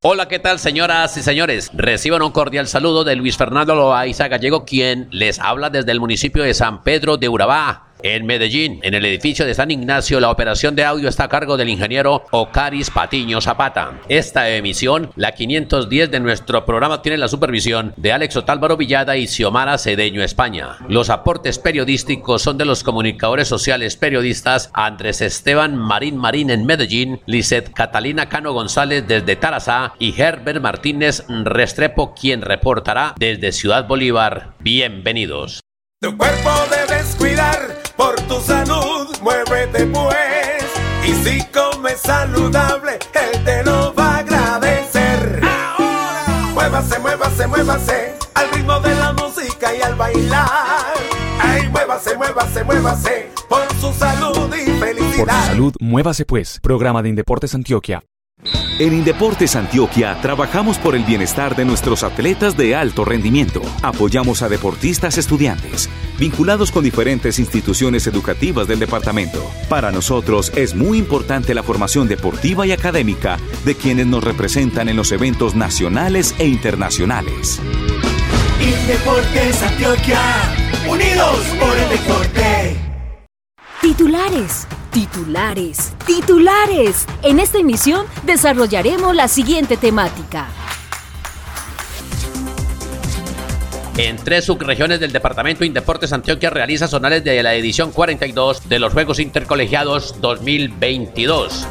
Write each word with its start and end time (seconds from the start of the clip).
Hola, 0.00 0.28
¿qué 0.28 0.38
tal, 0.38 0.60
señoras 0.60 1.16
y 1.16 1.22
señores? 1.22 1.70
Reciban 1.74 2.22
un 2.22 2.30
cordial 2.30 2.68
saludo 2.68 3.02
de 3.02 3.16
Luis 3.16 3.36
Fernando 3.36 3.74
Loaiza 3.74 4.28
Gallego, 4.28 4.64
quien 4.64 5.08
les 5.10 5.40
habla 5.40 5.70
desde 5.70 5.90
el 5.90 5.98
municipio 5.98 6.44
de 6.44 6.54
San 6.54 6.84
Pedro 6.84 7.16
de 7.16 7.28
Urabá 7.28 7.87
en 8.02 8.26
Medellín, 8.26 8.80
en 8.82 8.94
el 8.94 9.04
edificio 9.04 9.46
de 9.46 9.54
San 9.54 9.70
Ignacio, 9.70 10.20
la 10.20 10.30
operación 10.30 10.74
de 10.74 10.84
audio 10.84 11.08
está 11.08 11.24
a 11.24 11.28
cargo 11.28 11.56
del 11.56 11.68
ingeniero 11.68 12.24
Ocaris 12.30 12.90
Patiño 12.90 13.40
Zapata. 13.40 14.00
Esta 14.08 14.48
emisión, 14.50 15.10
la 15.16 15.32
510 15.32 16.10
de 16.10 16.20
nuestro 16.20 16.64
programa, 16.64 17.02
tiene 17.02 17.18
la 17.18 17.28
supervisión 17.28 17.94
de 17.96 18.12
Alex 18.12 18.36
Otálvaro 18.36 18.76
Villada 18.76 19.16
y 19.16 19.26
Xiomara 19.26 19.78
Cedeño 19.78 20.22
España. 20.22 20.76
Los 20.88 21.10
aportes 21.10 21.58
periodísticos 21.58 22.42
son 22.42 22.58
de 22.58 22.64
los 22.64 22.84
comunicadores 22.84 23.48
sociales 23.48 23.96
periodistas 23.96 24.70
Andrés 24.72 25.20
Esteban 25.20 25.76
Marín 25.76 26.16
Marín 26.16 26.50
en 26.50 26.66
Medellín, 26.66 27.20
Lizeth 27.26 27.72
Catalina 27.72 28.28
Cano 28.28 28.52
González 28.52 29.04
desde 29.06 29.36
Tarazá 29.36 29.94
y 29.98 30.20
Herbert 30.20 30.60
Martínez 30.60 31.24
Restrepo, 31.28 32.14
quien 32.14 32.42
reportará 32.42 33.14
desde 33.18 33.52
Ciudad 33.52 33.86
Bolívar. 33.86 34.54
Bienvenidos. 34.60 35.60
Cuidar 37.18 37.82
por 37.96 38.14
tu 38.22 38.40
salud, 38.40 39.08
muévete 39.20 39.86
pues. 39.86 40.64
Y 41.04 41.12
si 41.24 41.44
comes 41.46 42.00
saludable, 42.00 42.98
él 43.14 43.44
te 43.44 43.64
lo 43.64 43.94
va 43.94 44.16
a 44.16 44.18
agradecer. 44.18 45.40
Ahora, 45.42 46.24
muévase, 46.54 46.98
muévase, 46.98 47.46
muévase, 47.46 48.14
al 48.34 48.50
ritmo 48.52 48.80
de 48.80 48.94
la 48.94 49.12
música 49.12 49.74
y 49.74 49.82
al 49.82 49.94
bailar. 49.94 50.48
Ay, 51.40 51.68
muévase, 51.68 52.16
muévase, 52.16 52.64
muévase, 52.64 53.30
por 53.48 53.62
su 53.80 53.92
salud 53.92 54.54
y 54.54 54.78
felicidad. 54.78 55.24
Por 55.24 55.30
su 55.30 55.46
salud, 55.46 55.74
muévase 55.80 56.24
pues. 56.24 56.60
Programa 56.60 57.02
de 57.02 57.08
Indeportes 57.10 57.54
Antioquia. 57.54 58.02
En 58.78 58.92
Indeportes 58.92 59.56
Antioquia 59.56 60.16
trabajamos 60.22 60.78
por 60.78 60.94
el 60.94 61.02
bienestar 61.02 61.56
de 61.56 61.64
nuestros 61.64 62.04
atletas 62.04 62.56
de 62.56 62.76
alto 62.76 63.04
rendimiento. 63.04 63.60
Apoyamos 63.82 64.42
a 64.42 64.48
deportistas 64.48 65.18
estudiantes, 65.18 65.90
vinculados 66.16 66.70
con 66.70 66.84
diferentes 66.84 67.40
instituciones 67.40 68.06
educativas 68.06 68.68
del 68.68 68.78
departamento. 68.78 69.44
Para 69.68 69.90
nosotros 69.90 70.52
es 70.54 70.76
muy 70.76 70.98
importante 70.98 71.54
la 71.54 71.64
formación 71.64 72.06
deportiva 72.06 72.68
y 72.68 72.72
académica 72.72 73.38
de 73.64 73.74
quienes 73.74 74.06
nos 74.06 74.22
representan 74.22 74.88
en 74.88 74.94
los 74.94 75.10
eventos 75.10 75.56
nacionales 75.56 76.36
e 76.38 76.46
internacionales. 76.46 77.60
Indeportes 78.60 79.60
Antioquia, 79.60 80.20
unidos 80.88 81.40
por 81.58 81.76
el 81.76 81.88
deporte. 81.88 82.76
Titulares, 83.82 84.68
titulares, 84.98 85.92
titulares. 86.06 87.06
En 87.22 87.38
esta 87.38 87.58
emisión 87.58 88.04
desarrollaremos 88.24 89.14
la 89.14 89.28
siguiente 89.28 89.76
temática. 89.76 90.48
En 93.96 94.16
tres 94.16 94.46
subregiones 94.46 94.98
del 94.98 95.12
departamento 95.12 95.64
Indeportes 95.64 96.12
Antioquia 96.12 96.50
realiza 96.50 96.88
zonales 96.88 97.22
de 97.22 97.40
la 97.44 97.54
edición 97.54 97.92
42 97.92 98.68
de 98.68 98.80
los 98.80 98.92
Juegos 98.92 99.20
Intercolegiados 99.20 100.20
2022. 100.20 101.68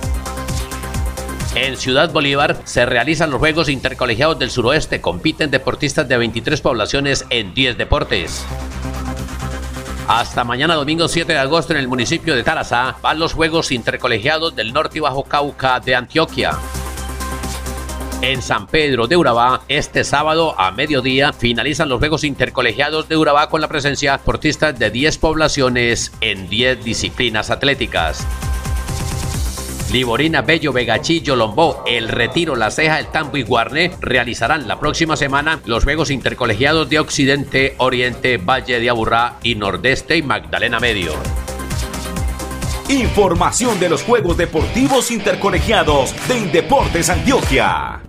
En 1.55 1.75
Ciudad 1.75 2.13
Bolívar 2.13 2.61
se 2.63 2.85
realizan 2.85 3.29
los 3.29 3.39
Juegos 3.39 3.67
Intercolegiados 3.67 4.39
del 4.39 4.51
Suroeste. 4.51 5.01
Compiten 5.01 5.51
deportistas 5.51 6.07
de 6.07 6.15
23 6.15 6.61
poblaciones 6.61 7.25
en 7.29 7.53
10 7.53 7.77
deportes. 7.77 8.45
Hasta 10.07 10.45
mañana 10.45 10.75
domingo 10.75 11.09
7 11.09 11.33
de 11.33 11.37
agosto 11.37 11.73
en 11.73 11.79
el 11.79 11.89
municipio 11.89 12.33
de 12.33 12.41
Tarazá 12.41 12.95
van 13.01 13.19
los 13.19 13.33
Juegos 13.33 13.73
Intercolegiados 13.73 14.55
del 14.55 14.71
Norte 14.71 14.99
y 14.99 15.01
Bajo 15.01 15.25
Cauca 15.25 15.81
de 15.81 15.95
Antioquia. 15.95 16.51
En 18.21 18.41
San 18.41 18.67
Pedro 18.67 19.07
de 19.07 19.17
Urabá, 19.17 19.63
este 19.67 20.05
sábado 20.05 20.57
a 20.57 20.71
mediodía 20.71 21.33
finalizan 21.33 21.89
los 21.89 21.99
Juegos 21.99 22.23
Intercolegiados 22.23 23.09
de 23.09 23.17
Urabá 23.17 23.49
con 23.49 23.59
la 23.59 23.67
presencia 23.67 24.13
de 24.13 24.17
deportistas 24.19 24.79
de 24.79 24.89
10 24.89 25.17
poblaciones 25.17 26.13
en 26.21 26.47
10 26.47 26.85
disciplinas 26.85 27.51
atléticas. 27.51 28.25
Liborina, 29.91 30.41
Bello, 30.41 30.73
Vegachillo, 30.73 31.35
Lombó, 31.35 31.83
El 31.87 32.09
Retiro, 32.09 32.55
La 32.55 32.71
Ceja, 32.71 32.99
El 32.99 33.07
Tambo 33.07 33.37
y 33.37 33.43
Guarné 33.43 33.91
realizarán 34.01 34.67
la 34.67 34.79
próxima 34.79 35.15
semana 35.15 35.61
los 35.65 35.85
Juegos 35.85 36.11
Intercolegiados 36.11 36.89
de 36.89 36.99
Occidente, 36.99 37.75
Oriente, 37.77 38.37
Valle 38.37 38.79
de 38.79 38.89
Aburrá 38.89 39.37
y 39.43 39.55
Nordeste 39.55 40.17
y 40.17 40.23
Magdalena 40.23 40.79
Medio. 40.79 41.13
Información 42.89 43.79
de 43.79 43.89
los 43.89 44.03
Juegos 44.03 44.37
Deportivos 44.37 45.11
Intercolegiados 45.11 46.15
de 46.27 46.37
Indeportes 46.37 47.09
Antioquia. 47.09 48.06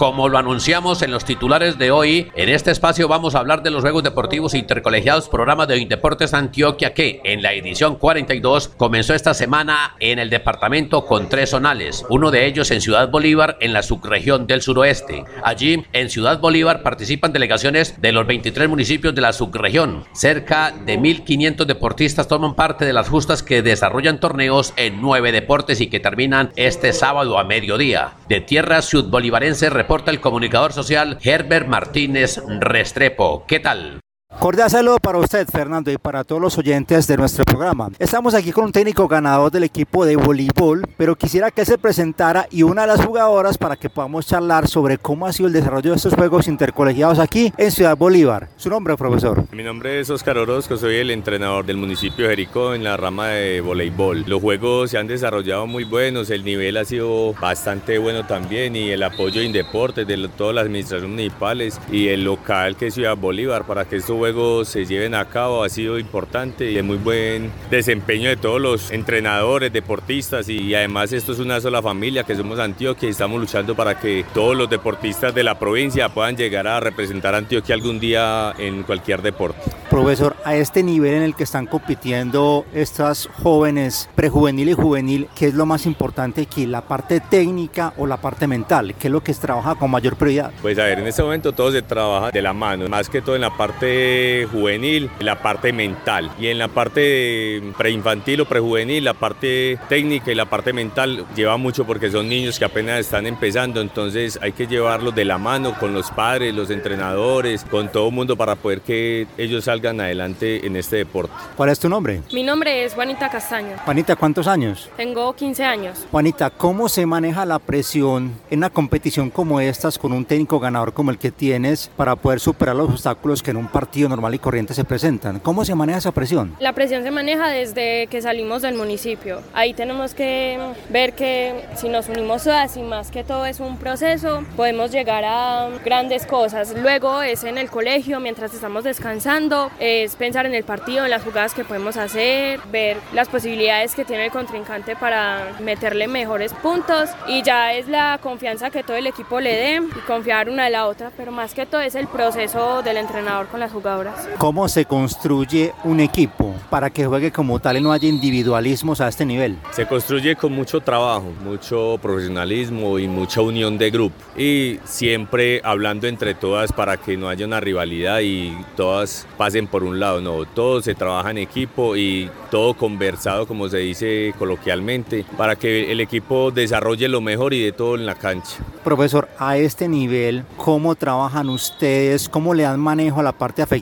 Como 0.00 0.30
lo 0.30 0.38
anunciamos 0.38 1.02
en 1.02 1.10
los 1.10 1.26
titulares 1.26 1.76
de 1.76 1.90
hoy, 1.90 2.32
en 2.34 2.48
este 2.48 2.70
espacio 2.70 3.06
vamos 3.06 3.34
a 3.34 3.40
hablar 3.40 3.62
de 3.62 3.70
los 3.70 3.82
Juegos 3.82 4.02
Deportivos 4.02 4.54
Intercolegiados, 4.54 5.28
programa 5.28 5.66
de 5.66 5.76
Indeportes 5.76 6.32
Antioquia, 6.32 6.94
que 6.94 7.20
en 7.22 7.42
la 7.42 7.52
edición 7.52 7.96
42 7.96 8.68
comenzó 8.78 9.12
esta 9.12 9.34
semana 9.34 9.96
en 10.00 10.18
el 10.18 10.30
departamento 10.30 11.04
con 11.04 11.28
tres 11.28 11.50
zonales, 11.50 12.06
uno 12.08 12.30
de 12.30 12.46
ellos 12.46 12.70
en 12.70 12.80
Ciudad 12.80 13.10
Bolívar, 13.10 13.58
en 13.60 13.74
la 13.74 13.82
subregión 13.82 14.46
del 14.46 14.62
suroeste. 14.62 15.26
Allí, 15.44 15.84
en 15.92 16.08
Ciudad 16.08 16.40
Bolívar, 16.40 16.82
participan 16.82 17.34
delegaciones 17.34 18.00
de 18.00 18.12
los 18.12 18.26
23 18.26 18.70
municipios 18.70 19.14
de 19.14 19.20
la 19.20 19.34
subregión. 19.34 20.04
Cerca 20.14 20.72
de 20.72 20.98
1.500 20.98 21.66
deportistas 21.66 22.26
toman 22.26 22.54
parte 22.54 22.86
de 22.86 22.94
las 22.94 23.10
justas 23.10 23.42
que 23.42 23.60
desarrollan 23.60 24.18
torneos 24.18 24.72
en 24.78 25.02
nueve 25.02 25.30
deportes 25.30 25.78
y 25.82 25.88
que 25.88 26.00
terminan 26.00 26.52
este 26.56 26.94
sábado 26.94 27.38
a 27.38 27.44
mediodía. 27.44 28.14
De 28.30 28.40
tierra 28.40 28.80
sudbolivarense 28.80 29.68
reporta 29.90 30.12
el 30.12 30.20
comunicador 30.20 30.72
social 30.72 31.18
Herbert 31.20 31.66
Martínez 31.66 32.40
Restrepo. 32.60 33.44
¿Qué 33.48 33.58
tal? 33.58 33.98
Cordial 34.38 34.70
saludo 34.70 34.96
para 34.98 35.18
usted, 35.18 35.46
Fernando, 35.48 35.90
y 35.90 35.98
para 35.98 36.24
todos 36.24 36.40
los 36.40 36.56
oyentes 36.56 37.06
de 37.06 37.16
nuestro 37.16 37.44
programa. 37.44 37.90
Estamos 37.98 38.32
aquí 38.32 38.52
con 38.52 38.64
un 38.64 38.72
técnico 38.72 39.06
ganador 39.06 39.50
del 39.50 39.64
equipo 39.64 40.06
de 40.06 40.16
voleibol, 40.16 40.86
pero 40.96 41.16
quisiera 41.16 41.50
que 41.50 41.66
se 41.66 41.76
presentara 41.76 42.46
y 42.50 42.62
una 42.62 42.82
de 42.82 42.86
las 42.86 43.04
jugadoras 43.04 43.58
para 43.58 43.76
que 43.76 43.90
podamos 43.90 44.26
charlar 44.26 44.66
sobre 44.68 44.96
cómo 44.96 45.26
ha 45.26 45.32
sido 45.32 45.48
el 45.48 45.52
desarrollo 45.52 45.90
de 45.90 45.96
estos 45.96 46.14
juegos 46.14 46.48
intercolegiados 46.48 47.18
aquí 47.18 47.52
en 47.58 47.70
Ciudad 47.70 47.98
Bolívar. 47.98 48.48
Su 48.56 48.70
nombre, 48.70 48.96
profesor. 48.96 49.44
Mi 49.52 49.62
nombre 49.62 50.00
es 50.00 50.08
Oscar 50.08 50.38
Orozco, 50.38 50.76
soy 50.78 50.96
el 50.96 51.10
entrenador 51.10 51.66
del 51.66 51.76
municipio 51.76 52.24
de 52.24 52.30
Jericó 52.30 52.72
en 52.74 52.84
la 52.84 52.96
rama 52.96 53.28
de 53.28 53.60
voleibol. 53.60 54.24
Los 54.26 54.40
juegos 54.40 54.92
se 54.92 54.96
han 54.96 55.08
desarrollado 55.08 55.66
muy 55.66 55.84
buenos, 55.84 56.30
el 56.30 56.44
nivel 56.44 56.78
ha 56.78 56.84
sido 56.86 57.34
bastante 57.34 57.98
bueno 57.98 58.24
también 58.26 58.74
y 58.74 58.90
el 58.90 59.02
apoyo 59.02 59.42
en 59.42 59.52
deportes 59.52 60.06
de 60.06 60.28
todas 60.28 60.54
las 60.54 60.64
administraciones 60.64 61.10
municipales 61.10 61.80
y 61.90 62.08
el 62.08 62.24
local 62.24 62.76
que 62.76 62.86
es 62.86 62.94
Ciudad 62.94 63.16
Bolívar 63.16 63.66
para 63.66 63.84
que 63.84 63.96
estos 63.96 64.19
juegos 64.20 64.68
se 64.68 64.84
lleven 64.84 65.14
a 65.14 65.24
cabo 65.24 65.64
ha 65.64 65.70
sido 65.70 65.98
importante 65.98 66.70
y 66.70 66.74
de 66.74 66.82
muy 66.82 66.98
buen 66.98 67.50
desempeño 67.70 68.28
de 68.28 68.36
todos 68.36 68.60
los 68.60 68.90
entrenadores, 68.90 69.72
deportistas 69.72 70.46
y 70.50 70.74
además 70.74 71.10
esto 71.14 71.32
es 71.32 71.38
una 71.38 71.58
sola 71.58 71.80
familia 71.80 72.24
que 72.24 72.36
somos 72.36 72.58
Antioquia 72.58 73.08
y 73.08 73.12
estamos 73.12 73.40
luchando 73.40 73.74
para 73.74 73.98
que 73.98 74.26
todos 74.34 74.54
los 74.54 74.68
deportistas 74.68 75.34
de 75.34 75.42
la 75.42 75.58
provincia 75.58 76.10
puedan 76.10 76.36
llegar 76.36 76.66
a 76.66 76.80
representar 76.80 77.34
a 77.34 77.38
Antioquia 77.38 77.74
algún 77.74 77.98
día 77.98 78.54
en 78.58 78.82
cualquier 78.82 79.22
deporte. 79.22 79.62
Profesor, 79.88 80.36
a 80.44 80.54
este 80.54 80.82
nivel 80.82 81.14
en 81.14 81.22
el 81.22 81.34
que 81.34 81.44
están 81.44 81.66
compitiendo 81.66 82.66
estas 82.74 83.26
jóvenes 83.42 84.10
prejuvenil 84.14 84.68
y 84.68 84.72
juvenil, 84.74 85.28
¿qué 85.34 85.46
es 85.46 85.54
lo 85.54 85.64
más 85.64 85.86
importante 85.86 86.42
aquí? 86.42 86.66
¿La 86.66 86.82
parte 86.82 87.20
técnica 87.20 87.94
o 87.96 88.06
la 88.06 88.18
parte 88.18 88.46
mental? 88.46 88.94
¿Qué 88.98 89.08
es 89.08 89.12
lo 89.12 89.22
que 89.22 89.32
se 89.32 89.40
trabaja 89.40 89.76
con 89.76 89.90
mayor 89.90 90.16
prioridad? 90.16 90.52
Pues 90.60 90.78
a 90.78 90.84
ver, 90.84 90.98
en 90.98 91.06
este 91.06 91.22
momento 91.22 91.52
todo 91.52 91.72
se 91.72 91.80
trabaja 91.80 92.30
de 92.30 92.42
la 92.42 92.52
mano, 92.52 92.86
más 92.88 93.08
que 93.08 93.22
todo 93.22 93.34
en 93.34 93.40
la 93.40 93.56
parte 93.56 94.09
parte 94.10 94.46
juvenil, 94.50 95.10
la 95.20 95.40
parte 95.40 95.72
mental. 95.72 96.30
Y 96.38 96.48
en 96.48 96.58
la 96.58 96.68
parte 96.68 97.62
preinfantil 97.76 98.40
o 98.40 98.44
prejuvenil, 98.44 99.04
la 99.04 99.14
parte 99.14 99.78
técnica 99.88 100.32
y 100.32 100.34
la 100.34 100.46
parte 100.46 100.72
mental 100.72 101.26
lleva 101.36 101.56
mucho 101.56 101.84
porque 101.86 102.10
son 102.10 102.28
niños 102.28 102.58
que 102.58 102.64
apenas 102.64 102.98
están 103.00 103.26
empezando, 103.26 103.80
entonces 103.80 104.38
hay 104.42 104.52
que 104.52 104.66
llevarlos 104.66 105.14
de 105.14 105.24
la 105.24 105.38
mano 105.38 105.78
con 105.78 105.94
los 105.94 106.10
padres, 106.10 106.54
los 106.54 106.70
entrenadores, 106.70 107.64
con 107.64 107.90
todo 107.90 108.08
el 108.08 108.14
mundo 108.14 108.36
para 108.36 108.56
poder 108.56 108.80
que 108.80 109.26
ellos 109.38 109.64
salgan 109.64 110.00
adelante 110.00 110.66
en 110.66 110.76
este 110.76 110.96
deporte. 110.96 111.32
¿Cuál 111.56 111.70
es 111.70 111.78
tu 111.78 111.88
nombre? 111.88 112.22
Mi 112.32 112.42
nombre 112.42 112.84
es 112.84 112.94
Juanita 112.94 113.28
Castaño. 113.28 113.76
Juanita, 113.84 114.16
¿cuántos 114.16 114.46
años? 114.46 114.88
Tengo 114.96 115.32
15 115.34 115.64
años. 115.64 116.06
Juanita, 116.10 116.50
¿cómo 116.50 116.88
se 116.88 117.06
maneja 117.06 117.44
la 117.46 117.58
presión 117.58 118.32
en 118.50 118.58
una 118.58 118.70
competición 118.70 119.30
como 119.30 119.60
estas 119.60 119.98
con 119.98 120.12
un 120.12 120.24
técnico 120.24 120.58
ganador 120.58 120.92
como 120.92 121.10
el 121.10 121.18
que 121.18 121.30
tienes 121.30 121.90
para 121.96 122.16
poder 122.16 122.40
superar 122.40 122.74
los 122.74 122.90
obstáculos 122.90 123.42
que 123.42 123.52
en 123.52 123.56
un 123.56 123.68
partido 123.68 123.99
normal 124.08 124.34
y 124.34 124.38
corriente 124.38 124.74
se 124.74 124.84
presentan? 124.84 125.40
¿Cómo 125.40 125.64
se 125.64 125.74
maneja 125.74 125.98
esa 125.98 126.12
presión? 126.12 126.54
La 126.58 126.72
presión 126.72 127.02
se 127.02 127.10
maneja 127.10 127.48
desde 127.48 128.06
que 128.08 128.22
salimos 128.22 128.62
del 128.62 128.74
municipio. 128.74 129.42
Ahí 129.52 129.74
tenemos 129.74 130.14
que 130.14 130.58
ver 130.88 131.14
que 131.14 131.64
si 131.76 131.88
nos 131.88 132.08
unimos 132.08 132.44
todas 132.44 132.76
y 132.76 132.82
más 132.82 133.10
que 133.10 133.24
todo 133.24 133.46
es 133.46 133.60
un 133.60 133.76
proceso, 133.76 134.44
podemos 134.56 134.90
llegar 134.90 135.24
a 135.24 135.68
grandes 135.84 136.26
cosas. 136.26 136.74
Luego 136.76 137.22
es 137.22 137.44
en 137.44 137.58
el 137.58 137.70
colegio, 137.70 138.20
mientras 138.20 138.54
estamos 138.54 138.84
descansando, 138.84 139.70
es 139.78 140.16
pensar 140.16 140.46
en 140.46 140.54
el 140.54 140.64
partido, 140.64 141.04
en 141.04 141.10
las 141.10 141.22
jugadas 141.22 141.54
que 141.54 141.64
podemos 141.64 141.96
hacer, 141.96 142.60
ver 142.70 142.96
las 143.12 143.28
posibilidades 143.28 143.94
que 143.94 144.04
tiene 144.04 144.26
el 144.26 144.30
contrincante 144.30 144.96
para 144.96 145.52
meterle 145.60 146.08
mejores 146.08 146.52
puntos 146.54 147.10
y 147.28 147.42
ya 147.42 147.72
es 147.74 147.88
la 147.88 148.18
confianza 148.22 148.70
que 148.70 148.82
todo 148.82 148.96
el 148.96 149.06
equipo 149.06 149.40
le 149.40 149.54
dé 149.54 149.76
y 149.76 150.00
confiar 150.06 150.48
una 150.48 150.64
de 150.64 150.70
la 150.70 150.86
otra, 150.86 151.10
pero 151.16 151.32
más 151.32 151.54
que 151.54 151.66
todo 151.66 151.80
es 151.80 151.94
el 151.94 152.06
proceso 152.06 152.82
del 152.82 152.96
entrenador 152.96 153.48
con 153.48 153.60
las 153.60 153.72
jugadoras. 153.90 154.28
¿Cómo 154.38 154.68
se 154.68 154.84
construye 154.84 155.72
un 155.84 156.00
equipo 156.00 156.54
para 156.70 156.90
que 156.90 157.06
juegue 157.06 157.32
como 157.32 157.58
tal 157.60 157.76
y 157.76 157.80
no 157.80 157.92
haya 157.92 158.08
individualismos 158.08 159.00
a 159.00 159.08
este 159.08 159.26
nivel? 159.26 159.58
Se 159.72 159.86
construye 159.86 160.36
con 160.36 160.52
mucho 160.52 160.80
trabajo, 160.80 161.32
mucho 161.44 161.98
profesionalismo 162.00 162.98
y 162.98 163.08
mucha 163.08 163.40
unión 163.40 163.78
de 163.78 163.90
grupo 163.90 164.16
y 164.36 164.78
siempre 164.84 165.60
hablando 165.64 166.06
entre 166.06 166.34
todas 166.34 166.72
para 166.72 166.96
que 166.96 167.16
no 167.16 167.28
haya 167.28 167.46
una 167.46 167.60
rivalidad 167.60 168.20
y 168.20 168.56
todas 168.76 169.26
pasen 169.36 169.66
por 169.66 169.84
un 169.84 170.00
lado, 170.00 170.20
no, 170.20 170.44
todo 170.46 170.80
se 170.80 170.94
trabaja 170.94 171.30
en 171.30 171.38
equipo 171.38 171.96
y 171.96 172.30
todo 172.50 172.74
conversado 172.74 173.46
como 173.46 173.68
se 173.68 173.78
dice 173.78 174.34
coloquialmente 174.38 175.24
para 175.36 175.56
que 175.56 175.92
el 175.92 176.00
equipo 176.00 176.50
desarrolle 176.50 177.08
lo 177.08 177.20
mejor 177.20 177.54
y 177.54 177.62
de 177.62 177.72
todo 177.72 177.94
en 177.94 178.06
la 178.06 178.14
cancha. 178.14 178.56
Profesor, 178.84 179.28
a 179.38 179.56
este 179.56 179.88
nivel, 179.88 180.44
¿cómo 180.56 180.94
trabajan 180.94 181.48
ustedes? 181.50 182.28
¿Cómo 182.28 182.54
le 182.54 182.62
dan 182.62 182.80
manejo 182.80 183.20
a 183.20 183.22
la 183.22 183.32
parte 183.32 183.62
afectiva? 183.62 183.79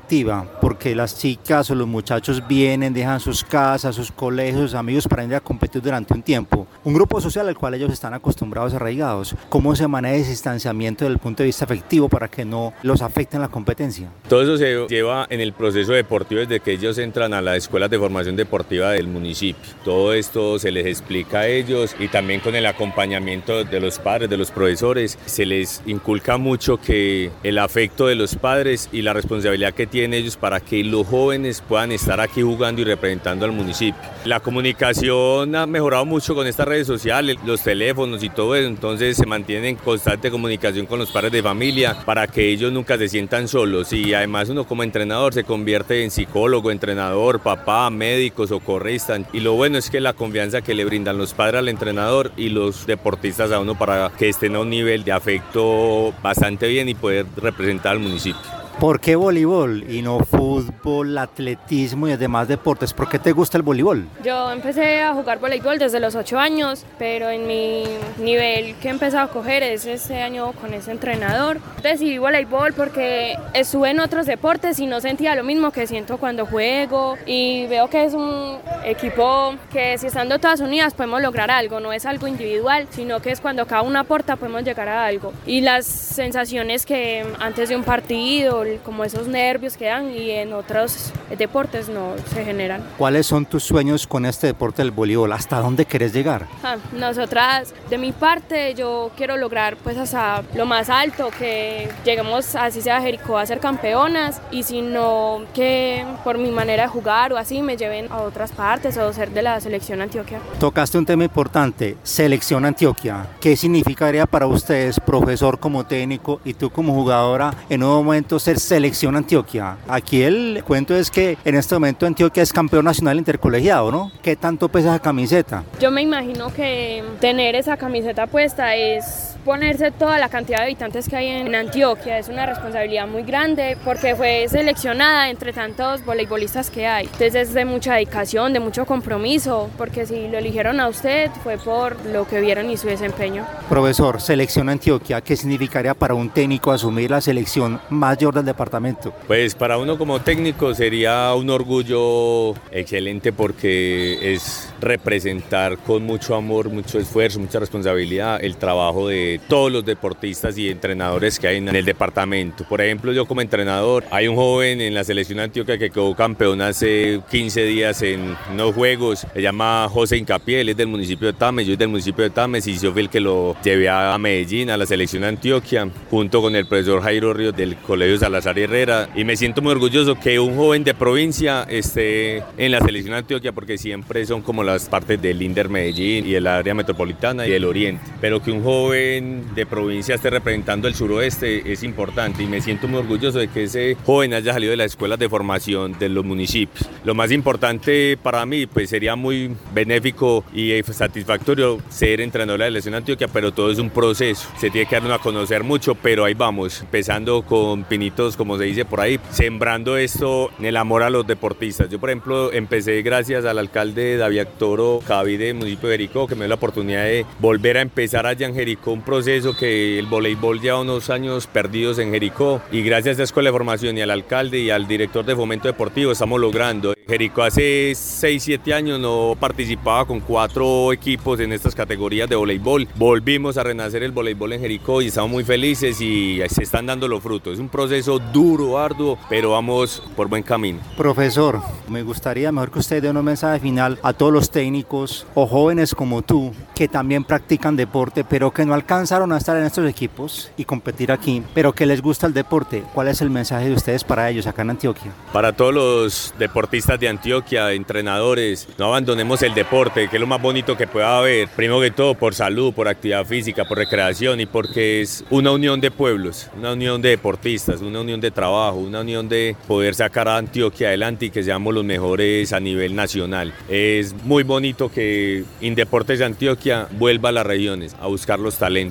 Porque 0.61 0.95
las 0.95 1.19
chicas 1.19 1.71
o 1.71 1.75
los 1.75 1.87
muchachos 1.87 2.43
vienen, 2.47 2.93
dejan 2.93 3.21
sus 3.21 3.45
casas, 3.45 3.95
sus 3.95 4.11
colegios, 4.11 4.71
sus 4.71 4.75
amigos 4.75 5.07
para 5.07 5.25
ir 5.25 5.35
a 5.35 5.41
competir 5.41 5.83
durante 5.83 6.15
un 6.15 6.23
tiempo. 6.23 6.67
Un 6.85 6.95
grupo 6.95 7.21
social 7.21 7.49
al 7.49 7.57
cual 7.57 7.75
ellos 7.75 7.93
están 7.93 8.15
acostumbrados, 8.15 8.75
arraigados. 8.75 9.35
¿Cómo 9.49 9.75
se 9.77 9.87
maneja 9.87 10.17
ese 10.17 10.31
distanciamiento 10.31 11.05
desde 11.05 11.15
el 11.15 11.21
punto 11.21 11.43
de 11.43 11.49
vista 11.49 11.65
afectivo 11.65 12.09
para 12.09 12.29
que 12.29 12.45
no 12.45 12.73
los 12.83 13.03
afecte 13.03 13.37
en 13.37 13.43
la 13.43 13.49
competencia? 13.49 14.11
Todo 14.29 14.43
eso 14.43 14.57
se 14.57 14.87
lleva 14.89 15.27
en 15.29 15.41
el 15.41 15.53
proceso 15.53 15.93
deportivo 15.93 16.41
desde 16.41 16.61
que 16.61 16.73
ellos 16.73 16.97
entran 16.99 17.35
a 17.35 17.43
las 17.43 17.57
escuelas 17.57 17.91
de 17.91 17.99
formación 17.99 18.37
deportiva 18.37 18.93
del 18.93 19.09
municipio. 19.09 19.63
Todo 19.85 20.15
esto 20.15 20.59
se 20.59 20.71
les 20.71 20.87
explica 20.87 21.41
a 21.41 21.47
ellos 21.49 21.95
y 21.99 22.09
también 22.09 22.41
con 22.41 22.55
el 22.55 22.67
acompañamiento 22.67 23.65
de 23.65 23.81
los 23.81 23.99
padres, 23.99 24.31
de 24.31 24.37
los 24.37 24.51
profesores, 24.51 25.19
se 25.27 25.45
les 25.45 25.83
inculca 25.87 26.39
mucho 26.39 26.79
que 26.79 27.31
el 27.43 27.59
afecto 27.59 28.07
de 28.07 28.15
los 28.15 28.37
padres 28.37 28.89
y 28.93 29.03
la 29.03 29.13
responsabilidad 29.13 29.75
que 29.75 29.87
tienen 29.89 30.15
ellos 30.15 30.37
para 30.37 30.61
que 30.61 30.85
los 30.85 31.07
jóvenes 31.07 31.63
puedan 31.67 31.93
estar 31.93 32.21
aquí 32.21 32.43
jugando 32.43 32.81
y 32.81 32.85
representando 32.85 33.45
al 33.45 33.53
municipio. 33.53 34.01
La 34.25 34.41
comunicación 34.41 35.55
ha 35.57 35.67
mejorado 35.67 36.05
mucho 36.05 36.35
con 36.35 36.47
estas 36.47 36.69
redes 36.69 36.87
sociales, 36.87 37.37
los 37.45 37.63
teléfonos 37.63 38.23
y 38.23 38.29
todo 38.29 38.55
eso, 38.55 38.69
entonces 38.69 39.17
se 39.17 39.27
mantiene 39.27 39.71
en 39.71 39.77
constante 39.77 40.31
comunicación 40.31 40.87
con 40.87 40.99
los 40.99 41.11
padres 41.11 41.33
de 41.33 41.43
familia 41.43 41.97
para 42.05 42.27
que 42.27 42.49
ellos 42.49 42.73
nunca 42.73 42.97
se 42.99 43.09
sientan 43.09 43.49
solos 43.49 43.93
y 43.93 44.15
además 44.15 44.49
uno 44.49 44.67
como 44.67 44.83
entrenador 44.83 45.35
se 45.35 45.45
convierte 45.45 46.05
en 46.05 46.11
psicólogo, 46.11 46.71
entrenador, 46.71 47.41
papá, 47.41 47.91
médico, 47.91 48.47
socorrista 48.47 49.19
y 49.33 49.41
lo 49.41 49.55
bueno 49.55 49.79
es 49.79 49.91
que 49.91 50.01
la 50.01 50.13
confianza 50.13 50.61
que 50.61 50.75
le 50.75 50.85
brindan 50.85 51.19
los 51.19 51.35
padres 51.35 51.61
al 51.61 51.69
entrenador 51.69 52.33
y 52.37 52.49
los 52.49 52.87
deportistas 52.87 53.53
a 53.53 53.61
uno 53.61 53.79
para 53.79 54.11
que 54.17 54.29
estén 54.29 54.57
a 54.57 54.61
un 54.61 54.71
nivel 54.71 55.05
de 55.05 55.13
afecto 55.13 56.13
bastante 56.23 56.69
bien 56.69 56.89
y 56.89 56.95
poder 56.95 57.27
representar 57.37 57.93
al 57.93 58.01
municipio. 58.01 58.68
¿Por 58.81 59.01
qué 59.01 59.17
voleibol 59.17 59.91
y 59.91 60.03
no 60.03 60.21
fútbol, 60.21 61.19
atletismo 61.19 62.07
y 62.07 62.17
demás 62.17 62.47
deportes? 62.47 62.93
¿Por 62.93 63.09
qué 63.09 63.19
te 63.19 63.33
gusta 63.33 63.57
el 63.57 63.65
voleibol? 63.65 64.07
Yo 64.23 64.53
empecé 64.53 65.03
a 65.03 65.15
jugar 65.15 65.41
voleibol 65.41 65.81
desde 65.81 65.99
los 65.99 66.15
8 66.15 66.39
años, 66.39 66.87
pero 66.97 67.29
en 67.29 67.49
mi 67.49 67.83
nivel 68.19 68.77
que 68.77 68.87
he 68.87 68.91
empezado 68.93 69.25
a 69.25 69.31
coger 69.33 69.65
es 69.65 69.85
ese 69.85 70.23
año 70.23 70.53
con 70.53 70.75
ese 70.75 70.93
entrenador. 70.93 71.59
Decidí 71.83 72.19
voleibol 72.19 72.73
porque 72.73 73.37
estuve 73.53 73.91
en 73.91 73.99
otros 73.99 74.27
deportes 74.27 74.79
y 74.79 74.87
no 74.87 75.01
sentía 75.01 75.35
lo 75.35 75.43
mismo 75.43 75.73
que 75.73 75.89
siento 75.89 76.19
cuando 76.19 76.47
juego 76.47 77.17
y 77.27 77.67
veo 77.67 77.91
que 77.91 78.05
es 78.05 78.15
un 78.15 78.59
equipo 78.85 79.57
que 79.73 79.99
si 79.99 80.07
estando 80.07 80.39
todas 80.39 80.61
unidas 80.61 80.95
podemos 80.95 81.21
lograr 81.21 81.51
algo, 81.51 81.81
no 81.81 81.93
es 81.93 82.07
algo 82.07 82.29
individual, 82.29 82.87
sino 82.91 83.21
que 83.21 83.33
es 83.33 83.41
cuando 83.41 83.67
cada 83.67 83.83
una 83.83 84.01
aporta 84.01 84.37
podemos 84.37 84.63
llegar 84.63 84.89
a 84.89 85.05
algo. 85.05 85.33
Y 85.47 85.63
las 85.63 85.85
sensaciones 85.85 86.87
que 86.87 87.27
antes 87.41 87.69
de 87.71 87.75
un 87.75 87.83
partido, 87.83 88.68
como 88.85 89.05
esos 89.05 89.27
nervios 89.27 89.77
que 89.77 89.87
dan 89.87 90.11
y 90.11 90.31
en 90.31 90.53
otros 90.53 91.13
deportes 91.37 91.89
no 91.89 92.15
se 92.33 92.45
generan. 92.45 92.83
¿Cuáles 92.97 93.27
son 93.27 93.47
tus 93.47 93.65
sueños 93.65 94.07
con 94.07 94.27
este 94.27 94.49
deporte 94.49 94.83
del 94.83 94.91
voleibol? 94.91 95.33
¿Hasta 95.33 95.61
dónde 95.61 95.85
querés 95.85 96.13
llegar? 96.13 96.47
Ah, 96.63 96.77
nosotras, 96.93 97.75
de 97.91 97.99
mi 97.99 98.13
parte, 98.13 98.75
yo 98.75 99.11
quiero 99.17 99.37
lograr 99.37 99.77
pues 99.77 99.97
hasta 99.97 100.43
lo 100.55 100.67
más 100.67 100.91
alto, 100.91 101.31
que 101.39 101.89
lleguemos 102.05 102.55
así 102.55 102.81
sea 102.81 103.01
Jericó 103.01 103.39
a 103.39 103.47
ser 103.47 103.61
campeonas 103.61 104.41
y 104.51 104.63
si 104.63 104.83
no 104.83 105.43
que 105.55 106.05
por 106.25 106.39
mi 106.39 106.51
manera 106.51 106.85
de 106.85 106.89
jugar 106.89 107.33
o 107.33 107.37
así 107.37 107.63
me 107.63 107.77
lleven 107.77 108.11
a 108.11 108.23
otras 108.23 108.53
partes 108.53 108.97
o 108.97 109.13
ser 109.13 109.31
de 109.31 109.43
la 109.43 109.61
selección 109.61 110.01
Antioquia. 110.01 110.41
Tocaste 110.59 110.99
un 110.99 111.07
tema 111.07 111.25
importante, 111.25 111.97
selección 112.03 112.65
Antioquia. 112.65 113.27
¿Qué 113.41 113.57
significaría 113.57 114.27
para 114.27 114.47
ustedes, 114.47 115.01
profesor 115.01 115.59
como 115.59 115.85
técnico 115.85 116.41
y 116.45 116.55
tú 116.55 116.71
como 116.71 116.95
jugadora, 116.95 117.55
en 117.69 117.83
un 117.83 117.91
momento 117.91 118.39
ser 118.39 118.58
selección 118.59 119.17
Antioquia? 119.17 119.77
Aquí 119.89 120.23
el 120.23 120.63
cuento 120.67 120.95
es 120.95 121.11
que 121.11 121.39
en 121.45 121.55
este 121.55 121.75
momento 121.75 122.07
Antioquia 122.07 122.43
es 122.43 122.53
campeón 122.53 122.85
nacional 122.85 123.19
intercolegiado, 123.19 123.91
¿no? 123.91 124.13
¿Qué 124.23 124.37
tanto 124.37 124.69
pesa 124.69 124.95
esa 124.95 124.99
camiseta? 124.99 125.65
Yo 125.81 125.91
me 125.91 126.03
imagino 126.03 126.53
que 126.53 127.03
tener 127.21 127.55
esa 127.55 127.77
camiseta 127.77 128.27
puesta 128.27 128.75
es 128.75 129.38
ponerse 129.45 129.91
toda 129.91 130.19
la 130.19 130.29
cantidad 130.29 130.59
de 130.59 130.65
habitantes 130.65 131.09
que 131.09 131.17
hay 131.17 131.29
en 131.29 131.55
Antioquia. 131.55 132.19
Es 132.19 132.29
una 132.29 132.47
responsabilidad 132.47 133.07
muy 133.07 133.23
grande 133.23 133.77
porque 133.85 134.15
fue 134.15 134.47
seleccionada 134.49 135.31
entre 135.31 135.53
tantos 135.53 136.05
voleibolistas 136.05 136.71
que 136.71 136.87
hay. 136.87 137.05
Entonces 137.07 137.35
es 137.35 137.55
de 137.55 137.65
mucha 137.65 137.95
dedicación, 137.95 138.53
de 138.53 138.61
mucho 138.61 138.85
compromiso, 138.85 139.71
porque 139.79 140.07
si 140.07 140.29
lo 140.29 140.39
eligieron 140.39 140.81
a 140.81 140.89
usted 140.89 141.31
fue 141.43 141.59
por 141.59 142.05
lo 142.07 142.27
que 142.27 142.41
vieron 142.41 142.71
y 142.71 142.77
su 142.77 142.89
desempeño. 142.89 143.47
Profesor, 143.69 144.21
selección 144.21 144.69
Antioquia, 144.69 145.21
¿qué 145.21 145.37
significaría 145.37 145.95
para 145.95 146.15
un 146.15 146.31
técnico 146.31 146.73
asumir 146.73 147.11
la 147.11 147.21
selección 147.21 147.81
mayor 147.91 148.35
del 148.35 148.45
departamento? 148.45 149.13
Pues 149.27 149.55
para 149.55 149.79
uno 149.79 149.99
como 149.99 150.21
técnico 150.21 150.75
sería 150.75 151.35
un 151.35 151.51
orgullo 151.51 152.55
excelente 152.71 153.33
porque 153.33 154.35
es 154.35 154.73
representar 154.81 155.79
con 155.79 156.05
mucho 156.05 156.35
amor, 156.35 156.69
mucho 156.69 156.99
esfuerzo, 156.99 157.41
mucha 157.41 157.59
responsabilidad 157.59 158.43
el 158.43 158.57
trabajo 158.57 159.09
de 159.09 159.28
todos 159.49 159.71
los 159.71 159.85
deportistas 159.85 160.57
y 160.59 160.69
entrenadores 160.69 161.39
que 161.39 161.49
hay 161.49 161.57
en 161.59 161.69
el 161.69 161.85
departamento. 161.85 162.65
Por 162.65 162.81
ejemplo, 162.81 163.13
yo 163.13 163.27
como 163.27 163.41
entrenador, 163.41 164.05
hay 164.11 164.29
un 164.29 164.37
joven 164.37 164.81
en 164.81 164.95
la 164.95 165.05
selección 165.05 165.41
Antioquia 165.41 165.79
que 165.79 165.91
quedó 165.91 166.15
campeón 166.15 166.61
hace 166.63 167.21
15 167.31 167.65
días 167.65 168.03
en 168.03 168.37
unos 168.53 168.75
juegos, 168.75 169.27
se 169.33 169.43
llama 169.43 169.89
José 169.91 170.17
Incapié, 170.17 170.63
él 170.63 170.71
es 170.71 170.77
del 170.77 170.89
municipio 170.89 171.27
de 171.27 171.33
Tames, 171.35 171.67
yo 171.67 171.73
soy 171.73 171.77
del 171.77 171.89
municipio 171.89 172.25
de 172.25 172.31
Tames 172.31 172.67
y 172.67 172.79
yo 172.79 172.93
fui 172.93 173.03
el 173.03 173.11
que 173.11 173.21
lo 173.21 173.57
llevé 173.63 173.89
a 173.89 174.17
Medellín, 174.19 174.71
a 174.71 174.77
la 174.77 174.87
selección 174.87 175.25
Antioquia, 175.25 175.89
junto 176.11 176.41
con 176.41 176.57
el 176.57 176.67
profesor 176.67 177.03
Jairo 177.03 177.35
Ríos 177.35 177.57
del 177.57 177.77
Colegio 177.77 178.19
Salazar 178.19 178.59
Herrera. 178.59 179.09
Y 179.15 179.25
me 179.25 179.37
siento 179.37 179.63
muy 179.63 179.73
orgulloso 179.73 180.19
que 180.19 180.39
un 180.39 180.57
joven 180.57 180.85
de 180.85 180.95
provincia 180.95 181.67
esté 181.69 182.43
en 182.57 182.73
la 182.73 182.81
selección 182.81 183.15
Antioquia 183.15 183.53
porque 183.53 183.79
siempre 183.79 184.25
son 184.27 184.43
como 184.43 184.63
las 184.63 184.89
partes 184.89 185.21
del 185.21 185.43
Inder 185.43 185.69
Medellín 185.69 186.27
y 186.27 186.35
el 186.35 186.47
área 186.47 186.75
metropolitana 186.75 187.47
y 187.47 187.53
el 187.53 187.65
oriente, 187.65 188.03
pero 188.21 188.43
que 188.43 188.51
un 188.51 188.63
joven 188.63 189.18
joven 189.19 189.55
de 189.55 189.67
provincia 189.67 190.15
esté 190.15 190.31
representando 190.31 190.89
el 190.89 190.95
suroeste 190.95 191.73
es 191.73 191.83
importante 191.83 192.43
y 192.43 192.47
me 192.47 192.61
siento 192.61 192.89
muy 192.89 193.01
orgulloso 193.01 193.39
de 193.39 193.49
que 193.49 193.65
ese 193.65 193.97
joven 194.05 194.35
haya 194.35 194.53
salido 194.53 194.71
de 194.71 194.77
las 194.77 194.93
escuelas 194.93 195.19
de 195.19 195.29
formación 195.29 195.99
de 195.99 196.09
los 196.09 196.25
municipios. 196.25 196.89
Lo 197.05 197.15
más 197.15 197.33
importante 197.33 198.17
para 198.23 198.45
mí 198.47 198.67
pues 198.67 198.91
sería 198.91 199.17
muy 199.17 199.55
benéfico 199.75 200.45
y 200.55 200.81
satisfactorio 200.83 201.79
ser 201.89 202.21
entrenador 202.21 202.61
de 202.61 202.65
la 202.65 202.81
selección 202.81 202.95
Antioquia, 202.95 203.29
pero 203.29 203.53
todo 203.53 203.71
es 203.71 203.79
un 203.79 203.91
proceso. 203.91 204.49
Se 204.59 204.71
tiene 204.71 204.89
que 204.89 205.01
dar 205.01 205.13
a 205.13 205.19
conocer 205.19 205.65
mucho, 205.65 205.95
pero 205.95 206.25
ahí 206.25 206.35
vamos, 206.35 206.81
empezando 206.81 207.43
con 207.43 207.85
pinitos, 207.85 208.37
como 208.37 208.59
se 208.59 208.65
dice 208.65 208.85
por 208.85 209.01
ahí, 209.01 209.21
sembrando 209.31 209.97
esto 209.97 210.51
en 210.59 210.67
el 210.67 210.77
amor 210.77 211.03
a 211.03 211.11
los 211.11 211.27
deportistas. 211.27 211.89
Yo, 211.89 211.99
por 211.99 212.11
ejemplo, 212.11 212.53
empecé 212.53 213.03
gracias 213.03 213.45
al 213.45 213.59
alcalde 213.59 214.17
David 214.17 214.47
Toro 214.59 215.01
Cavide 215.07 215.55
municipio 215.55 215.89
de 215.89 215.95
Jericó, 215.97 216.27
que 216.27 216.35
me 216.35 216.41
dio 216.41 216.49
la 216.49 216.55
oportunidad 216.57 217.05
de 217.05 217.25
volver 217.39 217.79
a 217.79 217.81
empezar 217.83 218.27
allá 218.27 218.47
en 218.47 218.55
Jericó 218.55 218.93
un 218.93 219.03
proceso 219.09 219.57
que 219.57 219.99
el 219.99 220.05
voleibol 220.05 220.61
lleva 220.61 220.83
unos 220.83 221.09
años 221.09 221.47
perdidos 221.47 221.99
en 221.99 222.11
Jericó 222.11 222.61
y 222.71 222.83
gracias 222.83 223.19
a 223.19 223.23
escuela 223.23 223.49
de 223.49 223.53
formación 223.53 223.97
y 223.97 224.03
al 224.03 224.11
alcalde 224.11 224.59
y 224.59 224.69
al 224.69 224.87
director 224.87 225.25
de 225.25 225.35
fomento 225.35 225.67
deportivo 225.67 226.13
estamos 226.13 226.39
logrando. 226.39 226.93
Jericó 227.07 227.43
hace 227.43 227.95
6, 227.95 228.43
7 228.43 228.75
años 228.75 229.01
no 229.01 229.35
participaba 229.41 230.05
con 230.05 230.21
cuatro 230.21 230.93
equipos 230.93 231.41
en 231.41 231.55
estas 231.55 231.75
categorías 231.75 232.29
de 232.29 232.37
voleibol. 232.37 232.87
Volvimos 232.97 233.57
a 233.57 233.63
renacer 233.63 234.03
el 234.03 234.13
voleibol 234.13 234.53
en 234.53 234.61
Jericó 234.61 235.01
y 235.01 235.07
estamos 235.07 235.31
muy 235.31 235.43
felices 235.43 236.03
y 236.03 236.43
se 236.47 236.65
están 236.65 236.85
dando 236.85 237.09
los 237.09 237.23
frutos. 237.23 237.55
Es 237.55 237.61
un 237.61 237.71
proceso 237.71 238.19
duro, 238.19 238.77
arduo, 238.77 239.19
pero 239.31 239.53
vamos 239.53 240.03
por 240.17 240.29
buen 240.29 240.43
camino. 240.43 240.81
Profesor, 240.99 241.63
me 241.89 242.03
gustaría 242.03 242.53
mejor 242.53 242.73
que 242.73 242.81
usted 242.81 243.03
dé 243.03 243.09
un 243.09 243.25
mensaje 243.25 243.59
final 243.59 243.99
a 244.03 244.13
todos 244.13 244.35
los 244.35 244.51
técnicos 244.51 245.27
o 245.35 245.47
jóvenes 245.47 245.95
como 245.95 246.21
tú 246.21 246.53
que 246.75 246.89
también 246.89 247.25
practican 247.25 247.75
deporte, 247.75 248.23
pero 248.23 248.51
que 248.51 248.67
no 248.67 248.75
alcanzaron 248.99 249.33
a 249.33 249.39
estar 249.39 249.57
en 249.57 249.63
estos 249.63 249.89
equipos 249.89 250.51
y 250.57 250.65
competir 250.65 251.13
aquí, 251.13 251.41
pero 251.55 251.73
que 251.73 251.87
les 251.87 252.03
gusta 252.03 252.27
el 252.27 252.35
deporte. 252.35 252.83
¿Cuál 252.95 253.07
es 253.07 253.21
el 253.21 253.31
mensaje 253.31 253.69
de 253.69 253.75
ustedes 253.75 254.03
para 254.03 254.29
ellos 254.29 254.49
acá 254.49 254.63
en 254.63 254.71
Antioquia? 254.71 255.13
Para 255.33 255.53
todos 255.53 255.73
los 255.73 256.35
deportistas 256.37 256.99
de 256.99 257.09
Antioquia, 257.09 257.73
entrenadores, 257.73 258.69
no 258.77 258.87
abandonemos 258.87 259.41
el 259.43 259.55
deporte, 259.55 260.09
que 260.09 260.17
es 260.17 260.21
lo 260.21 260.27
más 260.27 260.43
bonito 260.43 260.77
que 260.77 260.89
pueda 260.89 261.19
haber. 261.19 261.49
Primero 261.49 261.81
que 261.81 261.93
todo 261.93 262.17
por 262.17 262.35
salud, 262.35 262.75
por 262.75 262.89
actividad 262.89 263.25
física, 263.25 263.65
por 263.67 263.79
recreación 263.79 264.41
y 264.41 264.47
porque 264.47 265.01
es 265.01 265.25
una 265.31 265.53
unión 265.53 265.81
de 265.81 265.93
pueblos, 265.93 266.49
una 266.59 266.73
unión 266.73 267.01
de 267.01 267.11
deportistas, 267.11 267.81
una 267.81 268.01
unión 268.01 268.21
de 268.21 268.33
trabajo, 268.33 268.79
una 268.79 269.03
unión 269.03 269.29
de 269.29 269.55
poder 269.69 269.95
sacar 269.95 270.27
a 270.27 270.39
Antioquia 270.39 270.89
adelante 270.89 271.27
y 271.27 271.31
que 271.31 271.45
seamos 271.45 271.73
los 271.73 271.85
mejores 271.85 272.53
a 272.53 272.59
nivel 272.59 272.97
nacional. 272.97 273.55
Es 273.69 274.13
muy 274.25 274.43
bonito 274.43 274.91
que 274.91 275.45
Indeportes 275.61 276.19
de 276.19 276.25
Antioquia 276.25 276.89
vuelva 276.99 277.29
a 277.29 277.33
las 277.33 277.47
regiones 277.47 277.95
a 278.01 278.09
buscar 278.09 278.41
los 278.41 278.57
talentos. 278.57 278.88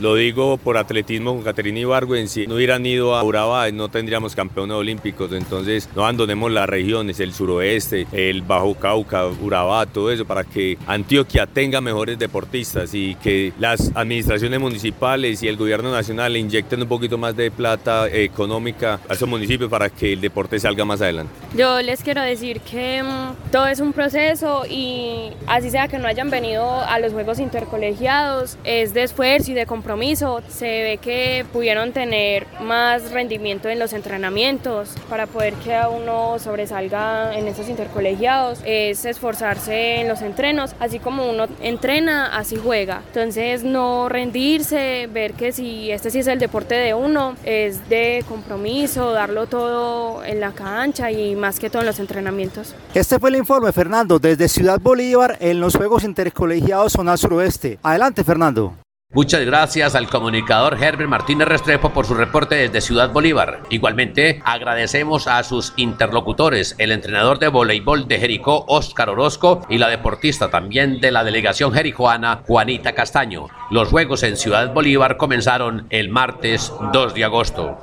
Lo 0.00 0.14
digo 0.14 0.58
por 0.58 0.76
atletismo 0.76 1.34
con 1.34 1.42
Caterina 1.42 1.80
Ibargüen, 1.80 2.28
si 2.28 2.46
no 2.46 2.54
hubieran 2.54 2.86
ido 2.86 3.16
a 3.16 3.22
Urabá 3.22 3.70
no 3.72 3.88
tendríamos 3.88 4.34
campeones 4.34 4.76
olímpicos, 4.76 5.32
entonces 5.32 5.88
no 5.94 6.02
abandonemos 6.02 6.52
las 6.52 6.68
regiones, 6.68 7.18
el 7.20 7.32
suroeste, 7.32 8.06
el 8.12 8.42
Bajo 8.42 8.74
Cauca, 8.74 9.26
Urabá, 9.26 9.86
todo 9.86 10.12
eso, 10.12 10.24
para 10.24 10.44
que 10.44 10.78
Antioquia 10.86 11.46
tenga 11.46 11.80
mejores 11.80 12.18
deportistas 12.18 12.94
y 12.94 13.16
que 13.16 13.52
las 13.58 13.90
administraciones 13.94 14.60
municipales 14.60 15.42
y 15.42 15.48
el 15.48 15.56
gobierno 15.56 15.90
nacional 15.90 16.36
inyecten 16.36 16.82
un 16.82 16.88
poquito 16.88 17.18
más 17.18 17.36
de 17.36 17.50
plata 17.50 18.08
económica 18.08 19.00
a 19.08 19.14
esos 19.14 19.28
municipios 19.28 19.70
para 19.70 19.90
que 19.90 20.12
el 20.12 20.20
deporte 20.20 20.60
salga 20.60 20.84
más 20.84 21.00
adelante. 21.00 21.32
Yo 21.56 21.80
les 21.82 22.02
quiero 22.02 22.22
decir 22.22 22.60
que 22.60 23.02
mm, 23.02 23.50
todo 23.50 23.66
es 23.66 23.80
un 23.80 23.92
proceso 23.92 24.64
y 24.68 25.30
así 25.46 25.70
sea 25.70 25.88
que 25.88 25.98
no 25.98 26.06
hayan 26.06 26.30
venido 26.30 26.82
a 26.82 26.98
los 26.98 27.12
Juegos 27.12 27.40
Intercolegiados, 27.40 28.58
es 28.64 28.94
de 28.94 29.08
esfuerzo 29.38 29.52
y 29.52 29.54
de 29.54 29.66
compromiso 29.66 30.40
se 30.48 30.66
ve 30.66 30.98
que 31.00 31.44
pudieron 31.52 31.92
tener 31.92 32.46
más 32.62 33.12
rendimiento 33.12 33.68
en 33.68 33.78
los 33.78 33.92
entrenamientos 33.92 34.94
para 35.08 35.26
poder 35.26 35.54
que 35.54 35.74
a 35.74 35.88
uno 35.88 36.38
sobresalga 36.38 37.36
en 37.36 37.46
esos 37.48 37.68
intercolegiados, 37.68 38.60
es 38.64 39.04
esforzarse 39.04 40.00
en 40.00 40.08
los 40.08 40.22
entrenos, 40.22 40.74
así 40.80 40.98
como 40.98 41.28
uno 41.28 41.46
entrena, 41.60 42.36
así 42.36 42.56
juega. 42.56 43.02
Entonces 43.08 43.64
no 43.64 44.08
rendirse, 44.08 45.08
ver 45.12 45.34
que 45.34 45.52
si 45.52 45.90
este 45.90 46.10
sí 46.10 46.20
es 46.20 46.26
el 46.26 46.38
deporte 46.38 46.74
de 46.74 46.94
uno, 46.94 47.36
es 47.44 47.88
de 47.88 48.24
compromiso, 48.28 49.12
darlo 49.12 49.46
todo 49.46 50.24
en 50.24 50.40
la 50.40 50.52
cancha 50.52 51.10
y 51.10 51.36
más 51.36 51.58
que 51.58 51.70
todo 51.70 51.82
en 51.82 51.86
los 51.86 52.00
entrenamientos. 52.00 52.74
Este 52.94 53.18
fue 53.18 53.30
el 53.30 53.36
informe, 53.36 53.72
Fernando, 53.72 54.18
desde 54.18 54.48
Ciudad 54.48 54.80
Bolívar 54.80 55.36
en 55.40 55.60
los 55.60 55.76
Juegos 55.76 56.04
Intercolegiados 56.04 56.92
Zona 56.92 57.16
Suroeste. 57.16 57.78
Adelante, 57.82 58.24
Fernando. 58.24 58.74
Muchas 59.10 59.42
gracias 59.46 59.94
al 59.94 60.10
comunicador 60.10 60.74
Herbert 60.74 61.08
Martínez 61.08 61.48
Restrepo 61.48 61.94
por 61.94 62.04
su 62.04 62.12
reporte 62.12 62.56
desde 62.56 62.82
Ciudad 62.82 63.10
Bolívar. 63.10 63.62
Igualmente, 63.70 64.42
agradecemos 64.44 65.26
a 65.26 65.42
sus 65.44 65.72
interlocutores, 65.76 66.74
el 66.76 66.92
entrenador 66.92 67.38
de 67.38 67.48
voleibol 67.48 68.06
de 68.06 68.18
Jericó, 68.18 68.66
Óscar 68.68 69.08
Orozco, 69.08 69.66
y 69.70 69.78
la 69.78 69.88
deportista 69.88 70.50
también 70.50 71.00
de 71.00 71.10
la 71.10 71.24
delegación 71.24 71.72
jericoana, 71.72 72.42
Juanita 72.46 72.92
Castaño. 72.92 73.46
Los 73.70 73.88
Juegos 73.88 74.22
en 74.24 74.36
Ciudad 74.36 74.74
Bolívar 74.74 75.16
comenzaron 75.16 75.86
el 75.88 76.10
martes 76.10 76.70
2 76.92 77.14
de 77.14 77.24
agosto. 77.24 77.78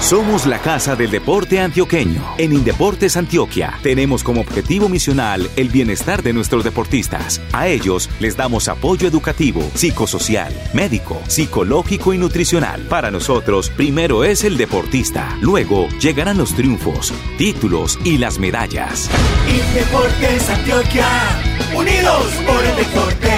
Somos 0.00 0.46
la 0.46 0.60
Casa 0.60 0.96
del 0.96 1.10
Deporte 1.10 1.60
Antioqueño. 1.60 2.22
En 2.38 2.52
Indeportes 2.52 3.16
Antioquia 3.16 3.78
tenemos 3.82 4.22
como 4.22 4.40
objetivo 4.40 4.88
misional 4.88 5.50
el 5.56 5.68
bienestar 5.68 6.22
de 6.22 6.32
nuestros 6.32 6.64
deportistas. 6.64 7.42
A 7.52 7.68
ellos 7.68 8.08
les 8.18 8.36
damos 8.36 8.68
apoyo 8.68 9.06
educativo, 9.06 9.60
psicosocial, 9.74 10.54
médico, 10.72 11.20
psicológico 11.26 12.14
y 12.14 12.18
nutricional. 12.18 12.82
Para 12.82 13.10
nosotros, 13.10 13.70
primero 13.70 14.24
es 14.24 14.44
el 14.44 14.56
deportista. 14.56 15.36
Luego 15.42 15.88
llegarán 16.00 16.38
los 16.38 16.54
triunfos, 16.54 17.12
títulos 17.36 17.98
y 18.04 18.16
las 18.18 18.38
medallas. 18.38 19.10
Indeportes 19.46 20.48
Antioquia, 20.48 21.08
unidos 21.74 22.32
por 22.46 22.64
el 22.64 22.76
deporte. 22.76 23.37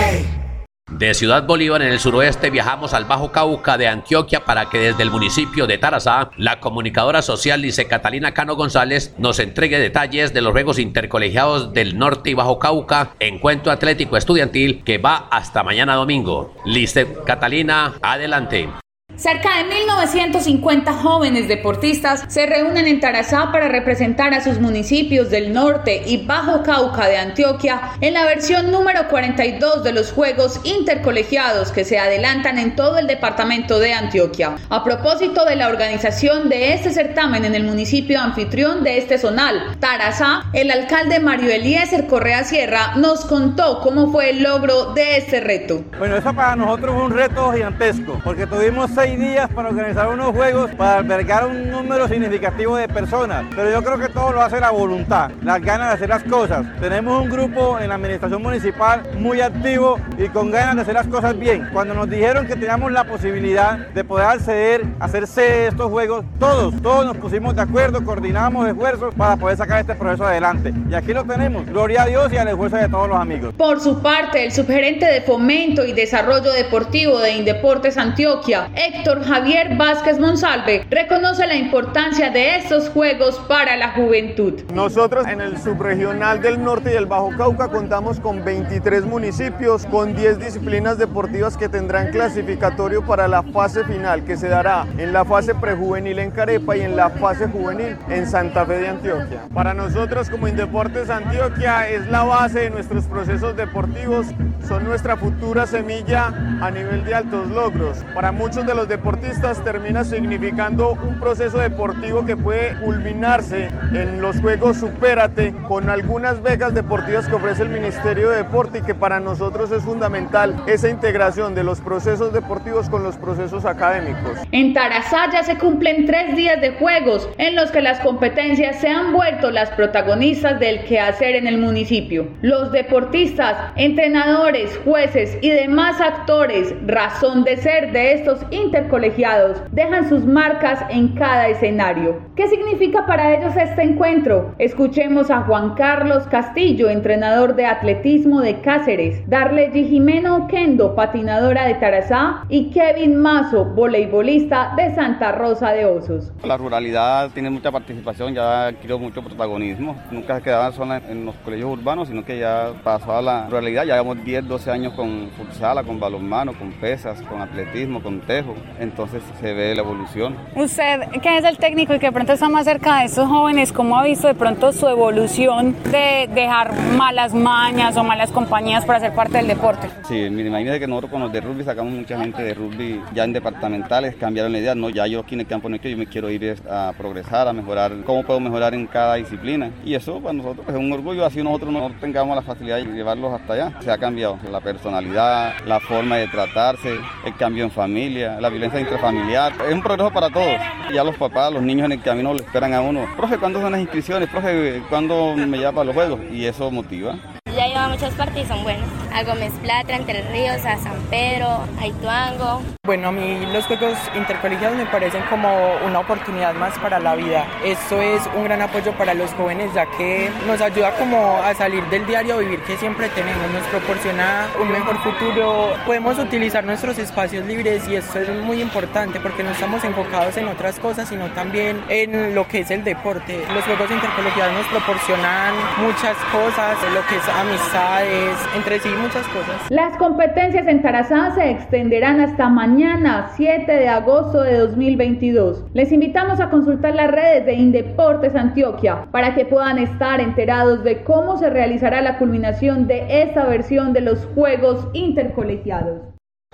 De 1.00 1.14
Ciudad 1.14 1.46
Bolívar 1.46 1.80
en 1.80 1.92
el 1.92 1.98
suroeste 1.98 2.50
viajamos 2.50 2.92
al 2.92 3.06
Bajo 3.06 3.32
Cauca 3.32 3.78
de 3.78 3.88
Antioquia 3.88 4.44
para 4.44 4.68
que 4.68 4.76
desde 4.76 5.02
el 5.02 5.10
municipio 5.10 5.66
de 5.66 5.78
Tarazá 5.78 6.30
la 6.36 6.60
comunicadora 6.60 7.22
social 7.22 7.62
Lice 7.62 7.86
Catalina 7.86 8.34
Cano 8.34 8.54
González 8.54 9.14
nos 9.16 9.38
entregue 9.38 9.78
detalles 9.78 10.34
de 10.34 10.42
los 10.42 10.52
Juegos 10.52 10.78
Intercolegiados 10.78 11.72
del 11.72 11.96
Norte 11.96 12.28
y 12.28 12.34
Bajo 12.34 12.58
Cauca, 12.58 13.14
encuentro 13.18 13.72
atlético 13.72 14.18
estudiantil 14.18 14.84
que 14.84 14.98
va 14.98 15.26
hasta 15.30 15.62
mañana 15.62 15.94
domingo. 15.94 16.54
Lice 16.66 17.08
Catalina, 17.24 17.94
adelante. 18.02 18.68
Cerca 19.16 19.50
de 19.58 19.70
1.950 19.70 20.94
jóvenes 20.94 21.46
deportistas 21.46 22.24
se 22.28 22.46
reúnen 22.46 22.86
en 22.86 23.00
Tarazá 23.00 23.52
para 23.52 23.68
representar 23.68 24.32
a 24.32 24.42
sus 24.42 24.58
municipios 24.60 25.28
del 25.28 25.52
norte 25.52 26.02
y 26.06 26.24
Bajo 26.24 26.62
Cauca 26.62 27.06
de 27.06 27.18
Antioquia 27.18 27.92
en 28.00 28.14
la 28.14 28.24
versión 28.24 28.70
número 28.70 29.08
42 29.08 29.84
de 29.84 29.92
los 29.92 30.12
Juegos 30.12 30.60
Intercolegiados 30.64 31.70
que 31.70 31.84
se 31.84 31.98
adelantan 31.98 32.58
en 32.58 32.74
todo 32.74 32.96
el 32.98 33.06
departamento 33.06 33.78
de 33.78 33.92
Antioquia. 33.92 34.56
A 34.70 34.82
propósito 34.82 35.44
de 35.44 35.56
la 35.56 35.68
organización 35.68 36.48
de 36.48 36.72
este 36.72 36.90
certamen 36.90 37.44
en 37.44 37.54
el 37.54 37.64
municipio 37.64 38.20
anfitrión 38.20 38.82
de 38.84 38.98
este 38.98 39.18
zonal, 39.18 39.76
Tarazá, 39.80 40.44
el 40.54 40.70
alcalde 40.70 41.20
Mario 41.20 41.50
Eliezer 41.50 42.06
Correa 42.06 42.44
Sierra 42.44 42.94
nos 42.96 43.26
contó 43.26 43.80
cómo 43.80 44.10
fue 44.10 44.30
el 44.30 44.42
logro 44.42 44.94
de 44.94 45.18
este 45.18 45.40
reto. 45.40 45.84
Bueno, 45.98 46.16
eso 46.16 46.32
para 46.32 46.56
nosotros 46.56 46.94
fue 46.94 47.04
un 47.04 47.12
reto 47.12 47.52
gigantesco 47.52 48.18
porque 48.24 48.46
tuvimos 48.46 48.90
seis 49.02 49.18
días 49.18 49.48
para 49.54 49.70
organizar 49.70 50.08
unos 50.08 50.36
juegos 50.36 50.70
para 50.72 50.98
albergar 50.98 51.46
un 51.46 51.70
número 51.70 52.06
significativo 52.06 52.76
de 52.76 52.86
personas. 52.86 53.46
Pero 53.56 53.70
yo 53.70 53.82
creo 53.82 53.98
que 53.98 54.08
todo 54.10 54.30
lo 54.32 54.42
hace 54.42 54.60
la 54.60 54.70
voluntad, 54.70 55.30
las 55.42 55.62
ganas 55.62 55.88
de 55.88 55.94
hacer 55.94 56.08
las 56.10 56.22
cosas. 56.24 56.66
Tenemos 56.80 57.22
un 57.22 57.30
grupo 57.30 57.78
en 57.78 57.88
la 57.88 57.94
administración 57.94 58.42
municipal 58.42 59.02
muy 59.16 59.40
activo 59.40 59.98
y 60.18 60.28
con 60.28 60.50
ganas 60.50 60.76
de 60.76 60.82
hacer 60.82 60.94
las 60.94 61.06
cosas 61.06 61.38
bien. 61.38 61.70
Cuando 61.72 61.94
nos 61.94 62.10
dijeron 62.10 62.46
que 62.46 62.56
teníamos 62.56 62.92
la 62.92 63.04
posibilidad 63.04 63.78
de 63.78 64.04
poder 64.04 64.26
acceder, 64.26 64.84
hacerse 64.98 65.68
estos 65.68 65.90
juegos, 65.90 66.26
todos, 66.38 66.74
todos 66.82 67.06
nos 67.06 67.16
pusimos 67.16 67.56
de 67.56 67.62
acuerdo, 67.62 68.04
coordinamos 68.04 68.68
esfuerzos 68.68 69.14
para 69.14 69.38
poder 69.38 69.56
sacar 69.56 69.80
este 69.80 69.94
proceso 69.94 70.26
adelante. 70.26 70.74
Y 70.90 70.94
aquí 70.94 71.14
lo 71.14 71.24
tenemos. 71.24 71.64
Gloria 71.64 72.02
a 72.02 72.06
Dios 72.06 72.30
y 72.34 72.36
al 72.36 72.48
esfuerzo 72.48 72.76
de 72.76 72.88
todos 72.90 73.08
los 73.08 73.18
amigos. 73.18 73.54
Por 73.56 73.80
su 73.80 74.02
parte, 74.02 74.44
el 74.44 74.52
subgerente 74.52 75.06
de 75.06 75.22
Fomento 75.22 75.86
y 75.86 75.94
Desarrollo 75.94 76.52
Deportivo 76.52 77.18
de 77.18 77.32
Indeportes 77.32 77.96
Antioquia, 77.96 78.68
Héctor 78.92 79.24
Javier 79.24 79.76
Vázquez 79.76 80.18
Monsalve 80.18 80.84
reconoce 80.90 81.46
la 81.46 81.54
importancia 81.54 82.28
de 82.30 82.56
estos 82.56 82.88
Juegos 82.88 83.38
para 83.46 83.76
la 83.76 83.92
juventud. 83.92 84.62
Nosotros 84.74 85.28
en 85.28 85.40
el 85.40 85.58
subregional 85.58 86.42
del 86.42 86.62
norte 86.62 86.92
y 86.92 86.96
el 86.96 87.06
Bajo 87.06 87.30
Cauca 87.36 87.68
contamos 87.68 88.18
con 88.18 88.44
23 88.44 89.04
municipios, 89.04 89.86
con 89.86 90.16
10 90.16 90.40
disciplinas 90.40 90.98
deportivas 90.98 91.56
que 91.56 91.68
tendrán 91.68 92.10
clasificatorio 92.10 93.06
para 93.06 93.28
la 93.28 93.44
fase 93.44 93.84
final, 93.84 94.24
que 94.24 94.36
se 94.36 94.48
dará 94.48 94.86
en 94.98 95.12
la 95.12 95.24
fase 95.24 95.54
prejuvenil 95.54 96.18
en 96.18 96.32
Carepa 96.32 96.76
y 96.76 96.80
en 96.80 96.96
la 96.96 97.10
fase 97.10 97.46
juvenil 97.46 97.96
en 98.08 98.26
Santa 98.26 98.66
Fe 98.66 98.78
de 98.78 98.88
Antioquia. 98.88 99.42
Para 99.54 99.72
nosotros 99.72 100.28
como 100.28 100.48
Indeportes 100.48 101.10
Antioquia 101.10 101.88
es 101.88 102.08
la 102.08 102.24
base 102.24 102.60
de 102.60 102.70
nuestros 102.70 103.04
procesos 103.04 103.56
deportivos, 103.56 104.26
son 104.66 104.84
nuestra 104.84 105.16
futura 105.16 105.66
semilla 105.66 106.34
a 106.60 106.70
nivel 106.70 107.04
de 107.04 107.14
altos 107.14 107.48
logros. 107.48 107.98
Para 108.14 108.32
muchos 108.32 108.66
de 108.66 108.74
los 108.74 108.79
deportistas 108.88 109.62
termina 109.64 110.04
significando 110.04 110.92
un 110.92 111.18
proceso 111.18 111.58
deportivo 111.58 112.24
que 112.24 112.36
puede 112.36 112.76
culminarse 112.80 113.68
en 113.92 114.20
los 114.20 114.40
Juegos 114.40 114.78
Supérate 114.78 115.54
con 115.68 115.90
algunas 115.90 116.42
becas 116.42 116.74
deportivas 116.74 117.28
que 117.28 117.34
ofrece 117.34 117.62
el 117.62 117.68
Ministerio 117.68 118.30
de 118.30 118.38
Deporte 118.38 118.78
y 118.78 118.82
que 118.82 118.94
para 118.94 119.20
nosotros 119.20 119.70
es 119.72 119.82
fundamental 119.82 120.62
esa 120.66 120.88
integración 120.88 121.54
de 121.54 121.64
los 121.64 121.80
procesos 121.80 122.32
deportivos 122.32 122.88
con 122.88 123.02
los 123.02 123.16
procesos 123.16 123.64
académicos. 123.64 124.38
En 124.52 124.72
Tarazá 124.74 125.30
ya 125.32 125.42
se 125.42 125.58
cumplen 125.58 126.06
tres 126.06 126.34
días 126.36 126.60
de 126.60 126.72
juegos 126.72 127.28
en 127.38 127.56
los 127.56 127.70
que 127.70 127.80
las 127.80 128.00
competencias 128.00 128.80
se 128.80 128.88
han 128.88 129.12
vuelto 129.12 129.50
las 129.50 129.70
protagonistas 129.70 130.60
del 130.60 130.84
quehacer 130.84 131.36
en 131.36 131.46
el 131.46 131.58
municipio. 131.58 132.28
Los 132.42 132.72
deportistas, 132.72 133.72
entrenadores, 133.76 134.78
jueces 134.84 135.36
y 135.40 135.50
demás 135.50 136.00
actores, 136.00 136.74
razón 136.86 137.44
de 137.44 137.56
ser 137.56 137.92
de 137.92 138.14
estos 138.14 138.40
intercolegiados, 138.64 139.62
dejan 139.72 140.08
sus 140.08 140.24
marcas 140.24 140.84
en 140.90 141.08
cada 141.14 141.48
escenario. 141.48 142.18
¿Qué 142.36 142.48
significa 142.48 143.06
para 143.06 143.34
ellos 143.34 143.54
este 143.56 143.82
encuentro? 143.82 144.54
Escuchemos 144.58 145.30
a 145.30 145.42
Juan 145.42 145.74
Carlos 145.74 146.24
Castillo, 146.28 146.88
entrenador 146.88 147.54
de 147.54 147.66
atletismo 147.66 148.40
de 148.40 148.60
Cáceres, 148.60 149.28
Darley 149.28 149.70
Jimeno 149.86 150.46
Kendo, 150.48 150.94
patinadora 150.94 151.66
de 151.66 151.74
Tarazá, 151.74 152.44
y 152.48 152.70
Kevin 152.70 153.16
Mazo, 153.16 153.64
voleibolista 153.64 154.74
de 154.76 154.94
Santa 154.94 155.32
Rosa 155.32 155.72
de 155.72 155.86
Osos. 155.86 156.32
La 156.44 156.56
ruralidad 156.56 157.30
tiene 157.30 157.50
mucha 157.50 157.70
participación, 157.70 158.34
ya 158.34 158.66
adquirió 158.68 158.98
mucho 158.98 159.22
protagonismo. 159.22 159.96
Nunca 160.10 160.36
se 160.36 160.42
quedaba 160.42 160.72
sola 160.72 161.00
en 161.08 161.24
los 161.24 161.34
colegios 161.36 161.70
urbanos, 161.70 162.08
sino 162.08 162.24
que 162.24 162.38
ya 162.38 162.72
pasó 162.82 163.16
a 163.16 163.22
la 163.22 163.46
ruralidad. 163.46 163.84
Ya 163.84 163.94
llevamos 163.94 164.24
10, 164.24 164.48
12 164.48 164.70
años 164.70 164.92
con 164.94 165.30
futsal, 165.36 165.84
con 165.84 166.00
balonmano, 166.00 166.52
con 166.54 166.72
pesas, 166.72 167.20
con 167.22 167.40
atletismo, 167.40 168.02
con 168.02 168.20
tejo. 168.20 168.49
Entonces 168.78 169.22
se 169.40 169.52
ve 169.52 169.74
la 169.74 169.82
evolución. 169.82 170.36
Usted, 170.54 171.08
que 171.22 171.38
es 171.38 171.44
el 171.44 171.58
técnico 171.58 171.94
y 171.94 171.98
que 171.98 172.06
de 172.06 172.12
pronto 172.12 172.32
está 172.32 172.48
más 172.48 172.64
cerca 172.64 173.00
de 173.00 173.06
estos 173.06 173.28
jóvenes, 173.28 173.72
¿cómo 173.72 173.98
ha 173.98 174.04
visto 174.04 174.26
de 174.26 174.34
pronto 174.34 174.72
su 174.72 174.88
evolución 174.88 175.76
de 175.90 176.28
dejar 176.32 176.74
malas 176.96 177.34
mañas 177.34 177.96
o 177.96 178.04
malas 178.04 178.30
compañías 178.30 178.84
para 178.84 179.00
ser 179.00 179.12
parte 179.12 179.38
del 179.38 179.48
deporte? 179.48 179.88
Sí, 180.06 180.28
mire, 180.30 180.48
imagínate 180.48 180.80
que 180.80 180.86
nosotros 180.86 181.10
con 181.10 181.20
los 181.20 181.32
de 181.32 181.40
rugby 181.40 181.64
sacamos 181.64 181.92
mucha 181.92 182.18
gente 182.18 182.42
de 182.42 182.54
rugby 182.54 183.00
ya 183.12 183.24
en 183.24 183.32
departamentales, 183.32 184.14
cambiaron 184.16 184.52
la 184.52 184.58
idea, 184.58 184.74
no, 184.74 184.90
ya 184.90 185.06
yo 185.06 185.20
aquí 185.20 185.34
en 185.34 185.40
el 185.40 185.46
campo 185.46 185.68
no 185.68 185.76
yo 185.76 185.96
me 185.96 186.06
quiero 186.06 186.30
ir 186.30 186.56
a 186.68 186.92
progresar, 186.96 187.48
a 187.48 187.52
mejorar, 187.52 187.92
cómo 188.04 188.22
puedo 188.22 188.40
mejorar 188.40 188.74
en 188.74 188.86
cada 188.86 189.14
disciplina. 189.16 189.70
Y 189.84 189.94
eso 189.94 190.20
para 190.20 190.32
nosotros 190.32 190.66
es 190.68 190.74
un 190.74 190.92
orgullo, 190.92 191.24
así 191.24 191.42
nosotros 191.42 191.72
no 191.72 191.90
tengamos 192.00 192.36
la 192.36 192.42
facilidad 192.42 192.76
de 192.76 192.84
llevarlos 192.84 193.32
hasta 193.32 193.52
allá. 193.52 193.72
Se 193.80 193.90
ha 193.90 193.98
cambiado 193.98 194.38
la 194.50 194.60
personalidad, 194.60 195.54
la 195.66 195.80
forma 195.80 196.16
de 196.16 196.28
tratarse, 196.28 196.94
el 197.24 197.36
cambio 197.36 197.64
en 197.64 197.70
familia, 197.70 198.39
la 198.40 198.48
violencia 198.48 198.80
intrafamiliar. 198.80 199.52
Es 199.68 199.74
un 199.74 199.82
progreso 199.82 200.10
para 200.12 200.30
todos. 200.30 200.56
Ya 200.92 201.04
los 201.04 201.16
papás, 201.16 201.52
los 201.52 201.62
niños 201.62 201.86
en 201.86 201.92
el 201.92 202.02
camino 202.02 202.34
le 202.34 202.42
esperan 202.42 202.72
a 202.74 202.80
uno. 202.80 203.06
Profe, 203.16 203.38
¿cuándo 203.38 203.60
son 203.60 203.72
las 203.72 203.80
inscripciones? 203.80 204.28
Profe, 204.28 204.82
¿cuándo 204.88 205.34
me 205.36 205.58
lleva 205.58 205.72
para 205.72 205.84
los 205.84 205.94
juegos? 205.94 206.20
Y 206.30 206.46
eso 206.46 206.70
motiva. 206.70 207.14
Ya 207.54 207.66
lleva 207.66 207.88
muchas 207.88 208.14
partes 208.14 208.44
y 208.44 208.48
son 208.48 208.62
buenas. 208.62 208.99
A 209.12 209.24
Gómez 209.24 209.52
Plata, 209.62 209.96
Entre 209.96 210.22
Ríos, 210.30 210.64
a 210.64 210.78
San 210.78 210.96
Pedro, 211.10 211.64
a 211.80 211.86
Ituango. 211.86 212.62
Bueno, 212.84 213.08
a 213.08 213.12
mí 213.12 213.46
los 213.52 213.66
juegos 213.66 213.96
intercolegiados 214.16 214.76
me 214.76 214.86
parecen 214.86 215.22
como 215.30 215.48
una 215.86 216.00
oportunidad 216.00 216.54
más 216.54 216.76
para 216.78 216.98
la 216.98 217.14
vida. 217.14 217.46
Esto 217.64 218.00
es 218.00 218.22
un 218.36 218.44
gran 218.44 218.62
apoyo 218.62 218.92
para 218.92 219.14
los 219.14 219.30
jóvenes 219.34 219.72
ya 219.74 219.86
que 219.86 220.30
nos 220.46 220.60
ayuda 220.60 220.92
como 220.96 221.36
a 221.36 221.54
salir 221.54 221.84
del 221.84 222.06
diario 222.06 222.38
vivir 222.38 222.60
que 222.60 222.76
siempre 222.76 223.08
tenemos, 223.10 223.50
nos 223.52 223.62
proporciona 223.64 224.48
un 224.60 224.72
mejor 224.72 224.98
futuro. 225.02 225.74
Podemos 225.86 226.18
utilizar 226.18 226.64
nuestros 226.64 226.98
espacios 226.98 227.44
libres 227.46 227.86
y 227.88 227.96
esto 227.96 228.18
es 228.18 228.28
muy 228.42 228.60
importante 228.60 229.20
porque 229.20 229.42
no 229.42 229.50
estamos 229.50 229.84
enfocados 229.84 230.36
en 230.36 230.48
otras 230.48 230.78
cosas, 230.80 231.08
sino 231.08 231.26
también 231.32 231.82
en 231.88 232.34
lo 232.34 232.48
que 232.48 232.60
es 232.60 232.70
el 232.70 232.82
deporte. 232.82 233.44
Los 233.54 233.64
juegos 233.64 233.90
intercolegiados 233.90 234.54
nos 234.54 234.66
proporcionan 234.66 235.54
muchas 235.78 236.16
cosas, 236.32 236.76
lo 236.92 237.06
que 237.06 237.16
es 237.16 237.28
amistades, 237.28 238.36
entre 238.56 238.80
sí 238.80 238.88
muchas 239.00 239.26
cosas. 239.28 239.70
Las 239.70 239.96
competencias 239.96 240.66
en 240.66 240.82
Tarazá 240.82 241.32
se 241.34 241.50
extenderán 241.50 242.20
hasta 242.20 242.48
mañana, 242.48 243.30
7 243.36 243.70
de 243.70 243.88
agosto 243.88 244.42
de 244.42 244.58
2022. 244.58 245.64
Les 245.74 245.92
invitamos 245.92 246.40
a 246.40 246.50
consultar 246.50 246.94
las 246.94 247.10
redes 247.10 247.46
de 247.46 247.54
Indeportes 247.54 248.34
Antioquia 248.34 249.06
para 249.10 249.34
que 249.34 249.44
puedan 249.44 249.78
estar 249.78 250.20
enterados 250.20 250.84
de 250.84 251.02
cómo 251.04 251.36
se 251.38 251.50
realizará 251.50 252.00
la 252.02 252.18
culminación 252.18 252.86
de 252.86 253.22
esta 253.22 253.46
versión 253.46 253.92
de 253.92 254.00
los 254.02 254.26
Juegos 254.34 254.86
Intercolegiados. 254.92 256.09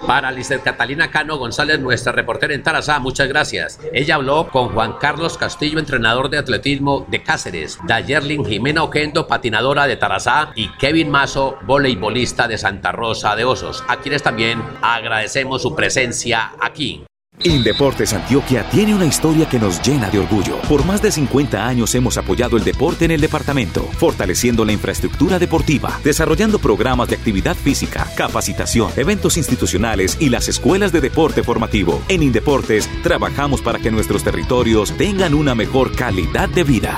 Para 0.07 0.31
Lister 0.31 0.61
Catalina 0.61 1.11
Cano 1.11 1.37
González, 1.37 1.81
nuestra 1.81 2.13
reportera 2.13 2.55
en 2.55 2.63
Tarazá, 2.63 3.01
muchas 3.01 3.29
gracias. 3.29 3.81
Ella 3.93 4.17
habló 4.17 4.49
con 4.51 4.69
Juan 4.69 4.95
Carlos 5.01 5.37
Castillo, 5.37 5.79
entrenador 5.79 6.31
de 6.31 6.39
atletismo 6.39 7.05
de 7.09 7.23
Cáceres, 7.23 7.79
Dayerlin 7.85 8.45
Jimena 8.45 8.85
Oquendo, 8.85 9.27
patinadora 9.27 9.87
de 9.87 9.97
Tarazá, 9.97 10.53
y 10.55 10.69
Kevin 10.77 11.11
Mazo, 11.11 11.59
voleibolista 11.63 12.47
de 12.47 12.57
Santa 12.57 12.93
Rosa 12.93 13.35
de 13.35 13.47
Osos, 13.47 13.83
a 13.89 13.97
quienes 13.97 14.23
también 14.23 14.63
agradecemos 14.81 15.63
su 15.63 15.75
presencia 15.75 16.53
aquí. 16.61 17.05
Indeportes 17.43 18.13
Antioquia 18.13 18.69
tiene 18.71 18.95
una 18.95 19.05
historia 19.05 19.49
que 19.49 19.59
nos 19.59 19.81
llena 19.83 20.11
de 20.11 20.19
orgullo. 20.19 20.61
Por 20.69 20.85
más 20.85 21.03
de 21.03 21.13
50 21.13 21.67
años 21.67 21.95
hemos 21.95 22.17
apoyado 22.17 22.57
el 22.57 22.65
deporte 22.65 23.05
en 23.05 23.11
el 23.11 23.21
departamento, 23.21 23.83
fortaleciendo 23.83 24.65
la 24.65 24.73
infraestructura 24.73 25.39
deportiva, 25.39 26.01
desarrollando 26.03 26.59
programas 26.59 27.09
de 27.09 27.17
actividad 27.17 27.55
física, 27.55 28.07
capacitación, 28.17 28.91
eventos 28.97 29.37
institucionales 29.37 30.17
y 30.19 30.31
las 30.31 30.49
escuelas 30.49 30.93
de 30.93 31.01
deporte 31.01 31.43
formativo. 31.43 32.03
En 32.09 32.23
Indeportes 32.23 32.89
trabajamos 33.03 33.61
para 33.61 33.79
que 33.79 33.91
nuestros 33.91 34.25
territorios 34.25 34.97
tengan 34.97 35.35
una 35.35 35.55
mejor 35.55 35.95
calidad 35.95 36.49
de 36.49 36.65
vida. 36.65 36.97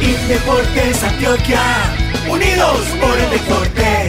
Indeportes 0.00 1.02
Antioquia, 1.02 1.60
unidos 2.30 2.80
por 3.00 3.18
el 3.18 3.30
deporte. 3.30 4.01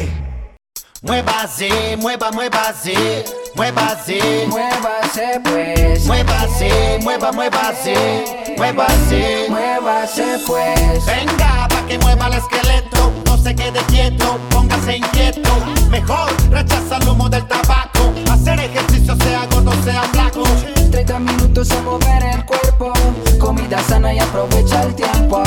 Muévase, 1.03 1.97
mueva, 1.97 2.31
muévase, 2.31 3.25
muévase, 3.55 4.47
muévase 4.47 5.41
pues, 5.43 6.05
muévase, 6.05 6.99
mueva, 7.01 7.29
muévase, 7.33 8.23
muévase, 8.57 9.47
muévase 9.49 10.23
pues. 10.47 11.05
Venga, 11.05 11.67
pa' 11.67 11.85
que 11.89 11.99
mueva 11.99 12.27
el 12.27 12.35
esqueleto, 12.35 13.11
no 13.25 13.37
se 13.37 13.53
quede 13.53 13.81
quieto, 13.89 14.39
póngase 14.49 14.95
inquieto. 14.95 15.49
Mejor 15.89 16.31
rechaza 16.49 16.95
el 16.95 17.09
humo 17.09 17.27
del 17.27 17.45
tabaco, 17.47 18.13
hacer 18.31 18.61
ejercicio 18.61 19.17
sea 19.17 19.45
gordo, 19.51 19.73
sea 19.83 20.03
flaco. 20.03 20.43
30 20.89 21.19
minutos 21.19 21.69
a 21.71 21.81
mover 21.81 22.23
el 22.23 22.45
cuerpo, 22.45 22.93
comida 23.39 23.83
sana 23.89 24.13
y 24.13 24.19
aprovecha 24.19 24.83
el 24.83 24.95
tiempo. 24.95 25.43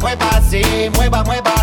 Muévase, 0.00 0.90
mueva, 0.94 1.22
muévase, 1.22 1.55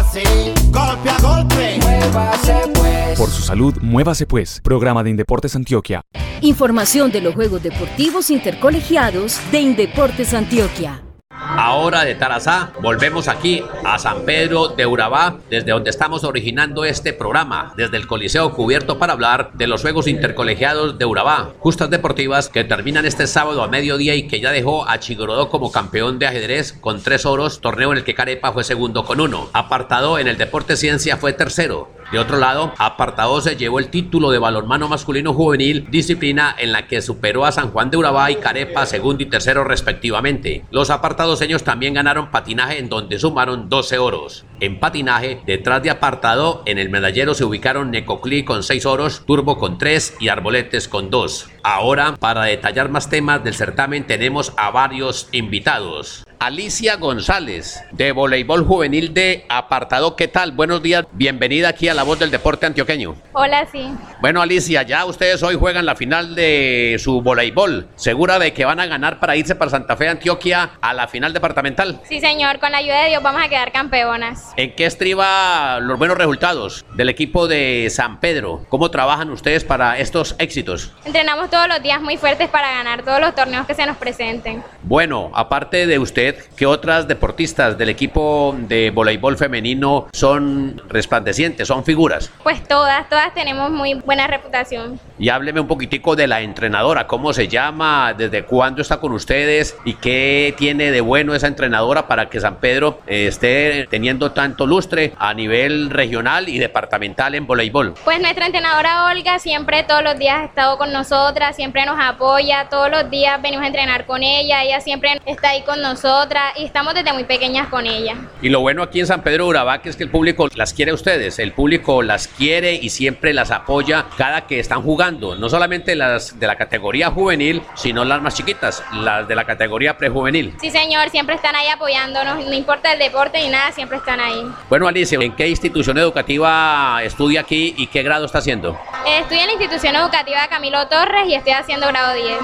salud, 3.53 3.75
muévase 3.81 4.25
pues. 4.25 4.61
Programa 4.63 5.03
de 5.03 5.11
Indeportes 5.11 5.55
Antioquia. 5.55 6.01
Información 6.41 7.11
de 7.11 7.21
los 7.21 7.35
Juegos 7.35 7.61
Deportivos 7.61 8.31
Intercolegiados 8.31 9.39
de 9.51 9.59
Indeportes 9.59 10.33
Antioquia. 10.33 11.03
Ahora 11.29 12.03
de 12.03 12.15
Tarazá, 12.15 12.73
volvemos 12.81 13.27
aquí 13.27 13.61
a 13.83 13.99
San 13.99 14.23
Pedro 14.23 14.69
de 14.69 14.87
Urabá, 14.87 15.37
desde 15.51 15.71
donde 15.71 15.91
estamos 15.91 16.23
originando 16.23 16.83
este 16.83 17.13
programa, 17.13 17.73
desde 17.77 17.97
el 17.97 18.07
Coliseo 18.07 18.53
cubierto 18.53 18.97
para 18.97 19.13
hablar 19.13 19.51
de 19.53 19.67
los 19.67 19.81
Juegos 19.81 20.07
Intercolegiados 20.07 20.97
de 20.97 21.05
Urabá, 21.05 21.53
justas 21.59 21.91
deportivas 21.91 22.49
que 22.49 22.63
terminan 22.63 23.05
este 23.05 23.27
sábado 23.27 23.61
a 23.61 23.67
mediodía 23.67 24.15
y 24.15 24.27
que 24.27 24.39
ya 24.39 24.51
dejó 24.51 24.89
a 24.89 24.99
Chigorodó 24.99 25.49
como 25.49 25.71
campeón 25.71 26.17
de 26.17 26.25
ajedrez 26.27 26.73
con 26.73 27.03
tres 27.03 27.25
oros, 27.25 27.61
torneo 27.61 27.91
en 27.91 27.99
el 27.99 28.03
que 28.03 28.15
Carepa 28.15 28.51
fue 28.51 28.63
segundo 28.63 29.05
con 29.05 29.19
uno. 29.19 29.49
Apartado 29.53 30.17
en 30.17 30.27
el 30.27 30.37
Deporte 30.37 30.75
Ciencia 30.75 31.17
fue 31.17 31.33
tercero. 31.33 31.91
De 32.13 32.19
otro 32.19 32.37
lado, 32.37 32.75
Apartado 32.77 33.41
se 33.41 33.55
llevó 33.55 33.79
el 33.79 33.89
título 33.89 34.29
de 34.29 34.37
balonmano 34.37 34.87
masculino 34.87 35.33
juvenil, 35.33 35.87
disciplina 35.89 36.55
en 36.59 36.71
la 36.71 36.85
que 36.85 37.01
superó 37.01 37.43
a 37.43 37.51
San 37.51 37.71
Juan 37.71 37.89
de 37.89 37.97
Urabá 37.97 38.29
y 38.29 38.35
Carepa 38.35 38.85
segundo 38.85 39.23
y 39.23 39.25
tercero 39.25 39.63
respectivamente. 39.63 40.63
Los 40.69 40.91
apartadoseños 40.91 41.63
también 41.63 41.95
ganaron 41.95 42.29
patinaje 42.29 42.77
en 42.77 42.87
donde 42.87 43.17
sumaron 43.17 43.67
12 43.67 43.97
oros. 43.97 44.45
En 44.59 44.79
patinaje, 44.79 45.41
detrás 45.47 45.81
de 45.81 45.89
Apartado, 45.89 46.61
en 46.67 46.77
el 46.77 46.91
medallero 46.91 47.33
se 47.33 47.45
ubicaron 47.45 47.89
Necoclí 47.89 48.45
con 48.45 48.61
6 48.61 48.85
oros, 48.85 49.23
Turbo 49.25 49.57
con 49.57 49.79
3 49.79 50.17
y 50.19 50.27
Arboletes 50.27 50.87
con 50.87 51.09
2. 51.09 51.49
Ahora, 51.63 52.15
para 52.19 52.43
detallar 52.43 52.89
más 52.89 53.09
temas 53.09 53.43
del 53.43 53.55
certamen, 53.55 54.05
tenemos 54.05 54.53
a 54.57 54.69
varios 54.69 55.29
invitados. 55.31 56.23
Alicia 56.45 56.97
González, 56.97 57.81
de 57.91 58.11
voleibol 58.11 58.65
juvenil 58.65 59.13
de 59.13 59.45
apartado. 59.47 60.17
¿Qué 60.17 60.27
tal? 60.27 60.51
Buenos 60.51 60.83
días, 60.83 61.05
bienvenida 61.13 61.69
aquí 61.69 61.87
a 61.87 61.93
La 61.93 62.03
Voz 62.03 62.19
del 62.19 62.31
Deporte 62.31 62.65
Antioqueño. 62.65 63.15
Hola, 63.31 63.65
sí. 63.71 63.89
Bueno, 64.19 64.41
Alicia, 64.41 64.81
ya 64.83 65.05
ustedes 65.05 65.41
hoy 65.41 65.55
juegan 65.55 65.85
la 65.85 65.95
final 65.95 66.35
de 66.35 66.97
su 66.99 67.21
voleibol. 67.21 67.87
¿Segura 67.95 68.39
de 68.39 68.51
que 68.51 68.65
van 68.65 68.81
a 68.81 68.87
ganar 68.87 69.21
para 69.21 69.37
irse 69.37 69.55
para 69.55 69.71
Santa 69.71 69.95
Fe, 69.95 70.09
Antioquia, 70.09 70.71
a 70.81 70.93
la 70.93 71.07
final 71.07 71.31
departamental? 71.31 72.01
Sí, 72.03 72.19
señor, 72.19 72.59
con 72.59 72.73
la 72.73 72.79
ayuda 72.79 73.03
de 73.03 73.11
Dios 73.11 73.23
vamos 73.23 73.41
a 73.41 73.47
quedar 73.47 73.71
campeonas. 73.71 74.51
¿En 74.57 74.75
qué 74.75 74.85
estriba 74.85 75.79
los 75.79 75.97
buenos 75.97 76.17
resultados 76.17 76.83
del 76.95 77.07
equipo 77.07 77.47
de 77.47 77.87
San 77.89 78.19
Pedro? 78.19 78.65
¿Cómo 78.67 78.91
trabajan 78.91 79.29
ustedes 79.29 79.63
para 79.63 79.97
estos 79.97 80.35
éxitos? 80.39 80.91
Entrenamos 81.05 81.49
todos 81.49 81.69
los 81.69 81.81
días 81.81 82.01
muy 82.01 82.17
fuertes 82.17 82.49
para 82.49 82.69
ganar 82.69 83.03
todos 83.03 83.21
los 83.21 83.33
torneos 83.33 83.65
que 83.65 83.75
se 83.75 83.85
nos 83.85 83.95
presenten. 83.95 84.61
Bueno, 84.81 85.31
aparte 85.33 85.87
de 85.87 85.99
usted, 85.99 86.32
¿qué 86.55 86.65
otras 86.65 87.07
deportistas 87.07 87.77
del 87.77 87.89
equipo 87.89 88.55
de 88.57 88.91
voleibol 88.91 89.37
femenino 89.37 90.07
son 90.13 90.81
resplandecientes, 90.89 91.67
son 91.67 91.83
figuras? 91.83 92.31
Pues 92.43 92.63
todas, 92.67 93.07
todas 93.09 93.33
tenemos 93.33 93.71
muy 93.71 93.93
buena 93.95 94.27
reputación. 94.27 94.99
Y 95.19 95.29
hábleme 95.29 95.59
un 95.59 95.67
poquitico 95.67 96.15
de 96.15 96.27
la 96.27 96.41
entrenadora, 96.41 97.07
cómo 97.07 97.33
se 97.33 97.47
llama, 97.47 98.13
desde 98.13 98.43
cuándo 98.43 98.81
está 98.81 98.97
con 98.97 99.11
ustedes 99.13 99.77
y 99.85 99.95
qué 99.95 100.53
tiene 100.57 100.91
de 100.91 101.01
bueno 101.01 101.35
esa 101.35 101.47
entrenadora 101.47 102.07
para 102.07 102.29
que 102.29 102.39
San 102.39 102.57
Pedro 102.57 102.99
eh, 103.07 103.27
esté 103.27 103.87
teniendo 103.89 104.31
tanto 104.31 104.65
lustre 104.65 105.13
a 105.17 105.33
nivel 105.33 105.89
regional 105.89 106.49
y 106.49 106.59
departamental 106.59 107.35
en 107.35 107.47
voleibol. 107.47 107.93
Pues 108.03 108.19
nuestra 108.19 108.45
entrenadora 108.45 109.05
Olga 109.05 109.39
siempre 109.39 109.83
todos 109.83 110.03
los 110.03 110.17
días 110.17 110.41
ha 110.41 110.45
estado 110.45 110.77
con 110.77 110.91
nosotras, 110.91 111.55
siempre 111.55 111.85
nos 111.85 111.97
apoya, 111.99 112.67
todos 112.69 112.89
los 112.89 113.09
días 113.09 113.41
venimos 113.41 113.63
a 113.63 113.67
entrenar 113.67 114.05
con 114.05 114.23
ella, 114.23 114.63
ella 114.63 114.79
siempre 114.81 115.19
está 115.25 115.49
ahí 115.49 115.61
con 115.61 115.81
nosotras 116.23 116.53
y 116.57 116.63
estamos 116.63 116.93
desde 116.93 117.11
muy 117.11 117.25
pequeñas 117.25 117.67
con 117.67 117.85
ella. 117.85 118.15
Y 118.41 118.47
lo 118.47 118.61
bueno 118.61 118.81
aquí 118.81 118.99
en 119.01 119.07
San 119.07 119.23
Pedro 119.23 119.51
de 119.51 119.79
es 119.83 119.95
que 119.97 120.03
el 120.03 120.09
público 120.09 120.47
las 120.55 120.73
quiere 120.73 120.91
a 120.91 120.93
ustedes, 120.93 121.37
el 121.39 121.51
público 121.51 122.01
las 122.01 122.27
quiere 122.29 122.75
y 122.75 122.89
siempre 122.89 123.33
las 123.33 123.51
apoya 123.51 124.05
cada 124.17 124.47
que 124.47 124.59
están 124.59 124.81
jugando, 124.81 125.35
no 125.35 125.49
solamente 125.49 125.95
las 125.95 126.39
de 126.39 126.47
la 126.47 126.55
categoría 126.55 127.09
juvenil, 127.09 127.61
sino 127.75 128.05
las 128.05 128.21
más 128.21 128.35
chiquitas, 128.35 128.83
las 128.93 129.27
de 129.27 129.35
la 129.35 129.43
categoría 129.43 129.97
prejuvenil. 129.97 130.53
Sí, 130.61 130.71
señor, 130.71 131.09
siempre 131.09 131.35
están 131.35 131.55
ahí 131.55 131.67
apoyándonos, 131.67 132.45
no 132.45 132.53
importa 132.53 132.93
el 132.93 132.99
deporte 132.99 133.39
ni 133.41 133.49
nada, 133.49 133.71
siempre 133.71 133.97
están 133.97 134.19
ahí. 134.21 134.45
Bueno, 134.69 134.87
Alicia, 134.87 135.19
¿en 135.21 135.33
qué 135.33 135.49
institución 135.49 135.97
educativa 135.97 137.01
estudia 137.03 137.41
aquí 137.41 137.73
y 137.77 137.87
qué 137.87 138.01
grado 138.01 138.25
está 138.25 138.37
haciendo? 138.37 138.79
Eh, 139.05 139.19
Estudio 139.19 139.41
en 139.41 139.47
la 139.47 139.53
institución 139.53 139.95
educativa 139.95 140.47
Camilo 140.49 140.87
Torres 140.87 141.27
y 141.27 141.35
estoy 141.35 141.53
haciendo 141.53 141.87
grado 141.87 142.13
10. 142.13 142.37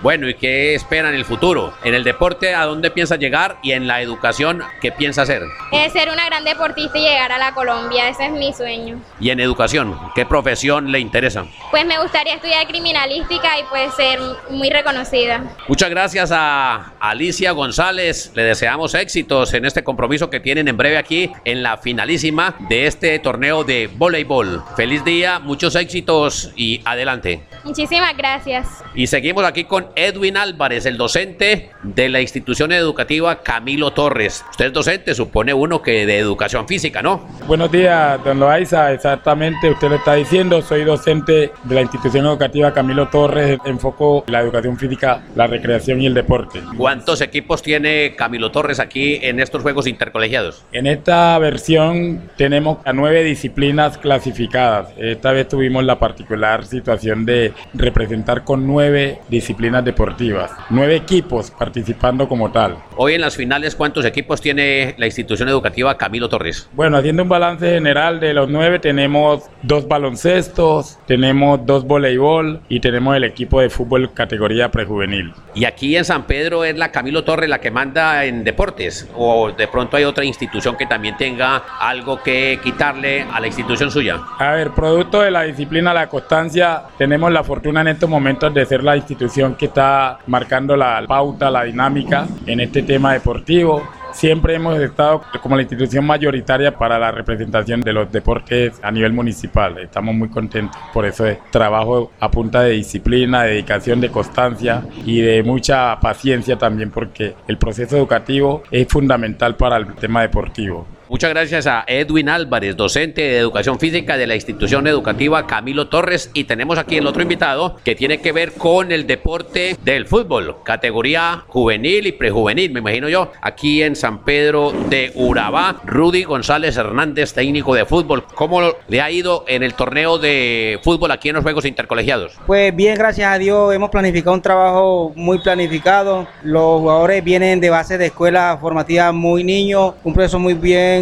Bueno, 0.00 0.28
¿y 0.28 0.34
qué 0.34 0.74
espera 0.74 1.10
en 1.10 1.14
el 1.14 1.24
futuro? 1.24 1.74
En 1.84 1.94
el 1.94 2.02
deporte, 2.04 2.54
¿a 2.54 2.64
dónde 2.64 2.90
piensa 2.90 3.19
llegar? 3.20 3.58
Y 3.62 3.72
en 3.72 3.86
la 3.86 4.00
educación, 4.02 4.62
¿qué 4.80 4.90
piensa 4.92 5.22
hacer? 5.22 5.42
Eh, 5.72 5.90
ser 5.90 6.10
una 6.10 6.26
gran 6.26 6.44
deportista 6.44 6.98
y 6.98 7.02
llegar 7.02 7.32
a 7.32 7.38
la 7.38 7.52
Colombia, 7.52 8.08
ese 8.08 8.26
es 8.26 8.32
mi 8.32 8.52
sueño. 8.52 9.00
Y 9.20 9.30
en 9.30 9.40
educación, 9.40 9.98
¿qué 10.14 10.26
profesión 10.26 10.90
le 10.90 10.98
interesa? 10.98 11.44
Pues 11.70 11.86
me 11.86 12.00
gustaría 12.00 12.34
estudiar 12.34 12.66
criminalística 12.66 13.58
y 13.58 13.64
pues 13.64 13.94
ser 13.94 14.18
muy 14.50 14.70
reconocida. 14.70 15.44
Muchas 15.68 15.90
gracias 15.90 16.30
a 16.32 16.94
Alicia 16.98 17.52
González. 17.52 18.32
Le 18.34 18.42
deseamos 18.42 18.94
éxitos 18.94 19.54
en 19.54 19.64
este 19.64 19.84
compromiso 19.84 20.30
que 20.30 20.40
tienen 20.40 20.68
en 20.68 20.76
breve 20.76 20.98
aquí 20.98 21.30
en 21.44 21.62
la 21.62 21.76
finalísima 21.76 22.56
de 22.68 22.86
este 22.86 23.18
torneo 23.18 23.64
de 23.64 23.88
voleibol. 23.92 24.62
Feliz 24.76 25.04
día, 25.04 25.38
muchos 25.38 25.74
éxitos 25.76 26.52
y 26.56 26.80
adelante. 26.84 27.42
Muchísimas 27.70 28.16
gracias. 28.16 28.82
Y 28.96 29.06
seguimos 29.06 29.44
aquí 29.44 29.62
con 29.62 29.86
Edwin 29.94 30.36
Álvarez, 30.36 30.86
el 30.86 30.96
docente 30.96 31.70
de 31.84 32.08
la 32.08 32.20
institución 32.20 32.72
educativa 32.72 33.42
Camilo 33.44 33.92
Torres. 33.92 34.44
Usted 34.50 34.66
es 34.66 34.72
docente, 34.72 35.14
supone 35.14 35.54
uno 35.54 35.80
que 35.80 36.04
de 36.04 36.18
educación 36.18 36.66
física, 36.66 37.00
¿no? 37.00 37.28
Buenos 37.46 37.70
días, 37.70 38.24
don 38.24 38.40
Loaiza. 38.40 38.92
Exactamente, 38.92 39.70
usted 39.70 39.88
lo 39.88 39.94
está 39.94 40.14
diciendo. 40.14 40.60
Soy 40.62 40.82
docente 40.82 41.52
de 41.62 41.74
la 41.76 41.82
institución 41.82 42.26
educativa 42.26 42.74
Camilo 42.74 43.06
Torres. 43.06 43.60
Enfoco 43.64 44.24
la 44.26 44.40
educación 44.40 44.76
física, 44.76 45.22
la 45.36 45.46
recreación 45.46 46.02
y 46.02 46.06
el 46.06 46.14
deporte. 46.14 46.60
¿Cuántos 46.76 47.20
equipos 47.20 47.62
tiene 47.62 48.16
Camilo 48.16 48.50
Torres 48.50 48.80
aquí 48.80 49.20
en 49.22 49.38
estos 49.38 49.62
Juegos 49.62 49.86
Intercolegiados? 49.86 50.64
En 50.72 50.88
esta 50.88 51.38
versión 51.38 52.30
tenemos 52.36 52.78
a 52.84 52.92
nueve 52.92 53.22
disciplinas 53.22 53.96
clasificadas. 53.96 54.88
Esta 54.96 55.30
vez 55.30 55.46
tuvimos 55.46 55.84
la 55.84 56.00
particular 56.00 56.66
situación 56.66 57.24
de 57.24 57.52
representar 57.74 58.44
con 58.44 58.66
nueve 58.66 59.20
disciplinas 59.28 59.84
deportivas. 59.84 60.50
Nueve 60.70 60.96
equipos 60.96 61.50
participando 61.50 62.28
como 62.28 62.50
tal. 62.50 62.76
Hoy 62.96 63.14
en 63.14 63.20
las 63.20 63.36
finales, 63.36 63.74
¿cuántos 63.74 64.04
equipos 64.04 64.40
tiene 64.40 64.94
la 64.98 65.06
institución 65.06 65.48
educativa 65.48 65.96
Camilo 65.96 66.28
Torres? 66.28 66.68
Bueno, 66.72 66.96
haciendo 66.96 67.22
un 67.22 67.28
balance 67.28 67.68
general 67.68 68.20
de 68.20 68.34
los 68.34 68.48
nueve, 68.48 68.78
tenemos 68.78 69.44
dos 69.62 69.86
baloncestos, 69.88 70.98
tenemos 71.06 71.64
dos 71.66 71.84
voleibol 71.84 72.60
y 72.68 72.80
tenemos 72.80 73.16
el 73.16 73.24
equipo 73.24 73.60
de 73.60 73.70
fútbol 73.70 74.12
categoría 74.12 74.70
prejuvenil. 74.70 75.32
¿Y 75.54 75.64
aquí 75.64 75.96
en 75.96 76.04
San 76.04 76.24
Pedro 76.24 76.64
es 76.64 76.76
la 76.76 76.92
Camilo 76.92 77.24
Torres 77.24 77.48
la 77.48 77.60
que 77.60 77.70
manda 77.70 78.24
en 78.24 78.44
deportes? 78.44 79.08
¿O 79.16 79.50
de 79.52 79.68
pronto 79.68 79.96
hay 79.96 80.04
otra 80.04 80.24
institución 80.24 80.76
que 80.76 80.86
también 80.86 81.16
tenga 81.16 81.56
algo 81.80 82.22
que 82.22 82.60
quitarle 82.62 83.22
a 83.22 83.40
la 83.40 83.46
institución 83.46 83.90
suya? 83.90 84.20
A 84.38 84.52
ver, 84.52 84.70
producto 84.70 85.20
de 85.20 85.30
la 85.30 85.42
disciplina, 85.42 85.92
la 85.92 86.08
constancia, 86.08 86.82
tenemos 86.98 87.32
la 87.32 87.39
fortuna 87.44 87.80
en 87.80 87.88
estos 87.88 88.08
momentos 88.08 88.52
de 88.52 88.64
ser 88.64 88.82
la 88.82 88.96
institución 88.96 89.54
que 89.54 89.66
está 89.66 90.18
marcando 90.26 90.76
la 90.76 91.04
pauta, 91.06 91.50
la 91.50 91.64
dinámica 91.64 92.26
en 92.46 92.60
este 92.60 92.82
tema 92.82 93.12
deportivo. 93.12 93.82
Siempre 94.12 94.56
hemos 94.56 94.78
estado 94.80 95.22
como 95.40 95.54
la 95.54 95.62
institución 95.62 96.04
mayoritaria 96.04 96.76
para 96.76 96.98
la 96.98 97.12
representación 97.12 97.80
de 97.80 97.92
los 97.92 98.10
deportes 98.10 98.80
a 98.82 98.90
nivel 98.90 99.12
municipal. 99.12 99.78
Estamos 99.78 100.14
muy 100.14 100.28
contentos 100.28 100.80
por 100.92 101.06
eso 101.06 101.26
es 101.26 101.38
trabajo 101.50 102.10
a 102.18 102.30
punta 102.30 102.62
de 102.62 102.72
disciplina, 102.72 103.44
de 103.44 103.50
dedicación, 103.50 104.00
de 104.00 104.10
constancia 104.10 104.82
y 105.04 105.20
de 105.20 105.42
mucha 105.42 105.98
paciencia 106.00 106.58
también 106.58 106.90
porque 106.90 107.34
el 107.46 107.56
proceso 107.56 107.96
educativo 107.96 108.62
es 108.70 108.88
fundamental 108.88 109.54
para 109.56 109.76
el 109.76 109.94
tema 109.94 110.22
deportivo. 110.22 110.86
Muchas 111.10 111.30
gracias 111.30 111.66
a 111.66 111.82
Edwin 111.88 112.28
Álvarez, 112.28 112.76
docente 112.76 113.22
de 113.22 113.38
educación 113.38 113.80
física 113.80 114.16
de 114.16 114.28
la 114.28 114.36
institución 114.36 114.86
educativa 114.86 115.44
Camilo 115.44 115.88
Torres. 115.88 116.30
Y 116.34 116.44
tenemos 116.44 116.78
aquí 116.78 116.98
el 116.98 117.06
otro 117.08 117.20
invitado 117.20 117.74
que 117.84 117.96
tiene 117.96 118.20
que 118.20 118.30
ver 118.30 118.52
con 118.52 118.92
el 118.92 119.08
deporte 119.08 119.76
del 119.82 120.06
fútbol, 120.06 120.58
categoría 120.62 121.42
juvenil 121.48 122.06
y 122.06 122.12
prejuvenil, 122.12 122.70
me 122.70 122.78
imagino 122.78 123.08
yo, 123.08 123.32
aquí 123.42 123.82
en 123.82 123.96
San 123.96 124.22
Pedro 124.22 124.72
de 124.88 125.10
Urabá. 125.16 125.80
Rudy 125.84 126.22
González 126.22 126.76
Hernández, 126.76 127.32
técnico 127.32 127.74
de 127.74 127.86
fútbol. 127.86 128.24
¿Cómo 128.36 128.60
le 128.86 129.00
ha 129.00 129.10
ido 129.10 129.44
en 129.48 129.64
el 129.64 129.74
torneo 129.74 130.16
de 130.16 130.78
fútbol 130.84 131.10
aquí 131.10 131.30
en 131.30 131.34
los 131.34 131.42
Juegos 131.42 131.64
Intercolegiados? 131.64 132.34
Pues 132.46 132.72
bien, 132.76 132.94
gracias 132.94 133.32
a 133.32 133.36
Dios, 133.36 133.74
hemos 133.74 133.90
planificado 133.90 134.34
un 134.34 134.42
trabajo 134.42 135.12
muy 135.16 135.40
planificado. 135.40 136.28
Los 136.44 136.82
jugadores 136.82 137.24
vienen 137.24 137.58
de 137.58 137.68
base 137.68 137.98
de 137.98 138.06
escuela 138.06 138.56
formativa 138.60 139.10
muy 139.10 139.42
niños, 139.42 139.94
un 140.04 140.14
proceso 140.14 140.38
muy 140.38 140.54
bien 140.54 140.99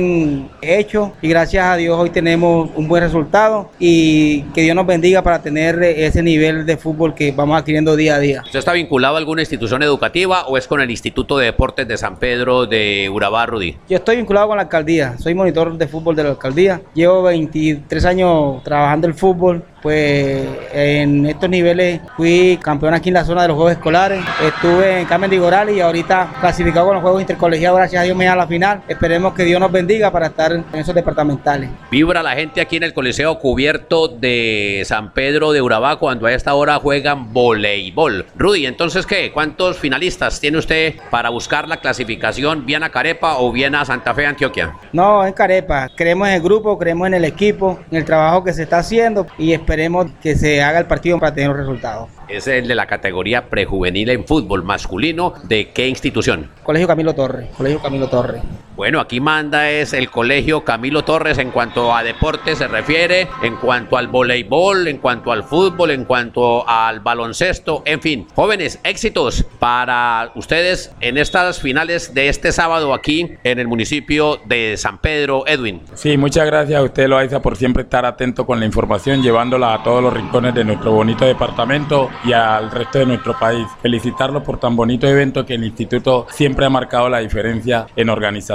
hecho 0.63 1.13
y 1.23 1.29
gracias 1.29 1.65
a 1.65 1.77
Dios 1.77 1.99
hoy 1.99 2.11
tenemos 2.11 2.71
un 2.75 2.89
buen 2.89 3.03
resultado 3.03 3.71
y 3.79 4.43
que 4.55 4.63
Dios 4.63 4.75
nos 4.75 4.87
bendiga 4.87 5.23
para 5.23 5.43
tener 5.43 5.83
ese 5.83 6.23
nivel 6.23 6.67
de 6.67 6.77
fútbol 6.77 7.15
que 7.15 7.33
vamos 7.33 7.59
adquiriendo 7.59 7.97
día 7.97 8.17
a 8.17 8.19
día. 8.19 8.43
¿Usted 8.45 8.59
está 8.59 8.73
vinculado 8.73 9.17
a 9.17 9.19
alguna 9.19 9.43
institución 9.43 9.83
educativa 9.83 10.47
o 10.47 10.57
es 10.57 10.67
con 10.67 10.81
el 10.81 10.91
Instituto 10.91 11.39
de 11.39 11.47
Deportes 11.47 11.87
de 11.89 11.97
San 11.97 12.17
Pedro 12.17 12.67
de 12.67 13.11
Urabá, 13.13 13.47
Rudy? 13.47 13.77
Yo 13.89 13.97
estoy 13.97 14.17
vinculado 14.17 14.49
con 14.49 14.57
la 14.57 14.65
alcaldía, 14.65 15.17
soy 15.19 15.35
monitor 15.35 15.77
de 15.77 15.89
fútbol 15.89 16.17
de 16.17 16.25
la 16.25 16.31
alcaldía, 16.31 16.81
llevo 16.95 17.23
23 17.23 18.05
años 18.05 18.63
trabajando 18.63 19.07
el 19.07 19.15
fútbol 19.15 19.63
pues 19.83 20.47
en 20.73 21.27
estos 21.27 21.49
niveles 21.49 22.01
fui 22.17 22.59
campeón 22.63 22.95
aquí 22.95 23.09
en 23.09 23.15
la 23.15 23.25
zona 23.25 23.43
de 23.43 23.49
los 23.49 23.57
Juegos 23.57 23.73
Escolares, 23.73 24.25
estuve 24.45 25.01
en 25.01 25.07
Carmen 25.07 25.31
de 25.31 25.37
Igoral 25.37 25.71
y 25.71 25.81
ahorita 25.81 26.35
clasificado 26.41 26.87
con 26.87 26.95
los 26.95 27.03
Juegos 27.03 27.21
Intercolegiados, 27.21 27.79
gracias 27.79 28.03
a 28.03 28.05
Dios 28.05 28.17
me 28.17 28.25
da 28.25 28.37
la 28.37 28.47
final. 28.47 28.83
Esperemos 28.89 29.35
que 29.35 29.45
Dios 29.45 29.61
nos 29.61 29.71
bendiga 29.71 30.11
para 30.11 30.27
estar 30.27 30.53
en 30.53 30.65
esos 30.73 30.95
departamentales. 30.95 31.71
Vibra 31.91 32.23
la 32.23 32.33
gente 32.33 32.61
aquí 32.61 32.77
en 32.77 32.83
el 32.83 32.95
Coliseo 32.95 33.39
Cubierto 33.39 34.09
de 34.09 34.83
San 34.85 35.13
Pedro 35.13 35.53
de 35.53 35.63
Urabá 35.63 35.97
cuando 35.97 36.27
a 36.27 36.33
esta 36.33 36.55
hora 36.55 36.79
juegan 36.79 37.33
voleibol. 37.33 38.27
Rudy, 38.37 38.67
entonces, 38.67 39.07
¿qué? 39.07 39.31
¿Cuántos 39.33 39.79
finalistas 39.79 40.41
tiene 40.41 40.59
usted 40.59 40.95
para 41.11 41.31
buscar 41.31 41.69
la 41.69 41.79
clasificación 41.79 42.67
bien 42.67 42.83
a 42.83 42.91
Carepa 42.91 43.39
o 43.39 43.53
bien 43.53 43.75
a 43.75 43.85
Santa 43.85 44.15
Fe, 44.15 44.27
Antioquia? 44.27 44.75
No, 44.93 45.27
en 45.27 45.33
Carepa. 45.33 45.89
Creemos 45.95 46.29
en 46.29 46.35
el 46.35 46.43
grupo, 46.43 46.79
creemos 46.79 47.07
en 47.07 47.15
el 47.15 47.25
equipo, 47.25 47.79
en 47.91 47.99
el 47.99 48.05
trabajo 48.05 48.45
que 48.45 48.53
se 48.53 48.63
está 48.63 48.79
haciendo 48.79 49.27
y 49.39 49.53
esperemos 49.69 50.11
que 50.23 50.35
se 50.35 50.63
haga 50.63 50.79
el 50.79 50.87
partido 50.87 51.19
para 51.19 51.35
tener 51.35 51.51
los 51.51 51.59
resultados. 51.59 52.09
Es 52.29 52.47
el 52.47 52.69
de 52.69 52.75
la 52.75 52.87
categoría 52.87 53.49
prejuvenil 53.49 54.11
en 54.11 54.27
fútbol 54.27 54.63
masculino. 54.63 55.33
¿De 55.45 55.71
qué 55.71 55.89
institución? 55.89 56.51
Colegio 56.63 56.87
Camilo 56.87 57.15
Torres. 57.15 57.49
Colegio 57.57 57.81
Camilo 57.81 58.09
Torres. 58.09 58.43
Bueno, 58.77 59.01
aquí 59.01 59.19
manda 59.19 59.71
es 59.71 59.93
el 59.93 60.09
Colegio 60.09 60.63
Camilo 60.63 61.03
Torres 61.03 61.39
en 61.39 61.51
cuanto 61.51 61.97
a 61.97 62.05
deporte 62.05 62.55
se 62.55 62.69
refiere, 62.69 63.27
en 63.43 63.57
cuanto 63.57 63.97
al 63.97 64.07
voleibol, 64.07 64.87
en 64.87 64.99
cuanto 64.99 65.33
al 65.33 65.43
fútbol, 65.43 65.91
en 65.91 66.05
cuanto 66.05 66.69
al 66.69 67.01
baloncesto, 67.01 67.83
en 67.85 68.01
fin. 68.01 68.29
Jóvenes, 68.37 68.79
éxitos 68.85 69.45
para 69.59 70.31
ustedes 70.37 70.93
en 71.01 71.19
estas 71.19 71.61
finales 71.61 72.15
de 72.15 72.29
este 72.29 72.53
sábado 72.53 72.95
aquí 72.95 73.33
en 73.43 73.59
el 73.59 73.67
municipio 73.67 74.39
de 74.45 74.77
San 74.77 74.99
Pedro, 74.99 75.45
Edwin. 75.49 75.81
Sí, 75.95 76.17
muchas 76.17 76.47
gracias 76.47 76.79
a 76.79 76.85
usted, 76.85 77.09
Loaiza, 77.09 77.43
por 77.43 77.57
siempre 77.57 77.83
estar 77.83 78.07
atento 78.07 78.47
con 78.47 78.61
la 78.61 78.67
información, 78.67 79.23
llevándola 79.23 79.75
a 79.75 79.83
todos 79.83 80.01
los 80.01 80.13
rincones 80.13 80.55
de 80.55 80.65
nuestro 80.65 80.93
bonito 80.93 81.25
departamento 81.25 82.11
y 82.25 82.33
al 82.33 82.71
resto 82.71 82.99
de 82.99 83.07
nuestro 83.07 83.39
país. 83.39 83.67
Felicitarlos 83.83 84.43
por 84.43 84.59
tan 84.59 84.77
bonito 84.77 85.07
evento 85.07 85.45
que 85.45 85.55
el 85.55 85.65
instituto 85.65 86.27
siempre 86.31 86.67
ha 86.67 86.71
marcado 86.71 87.09
la 87.09 87.19
diferencia 87.19 87.87
en 87.97 88.09
organización 88.11 88.49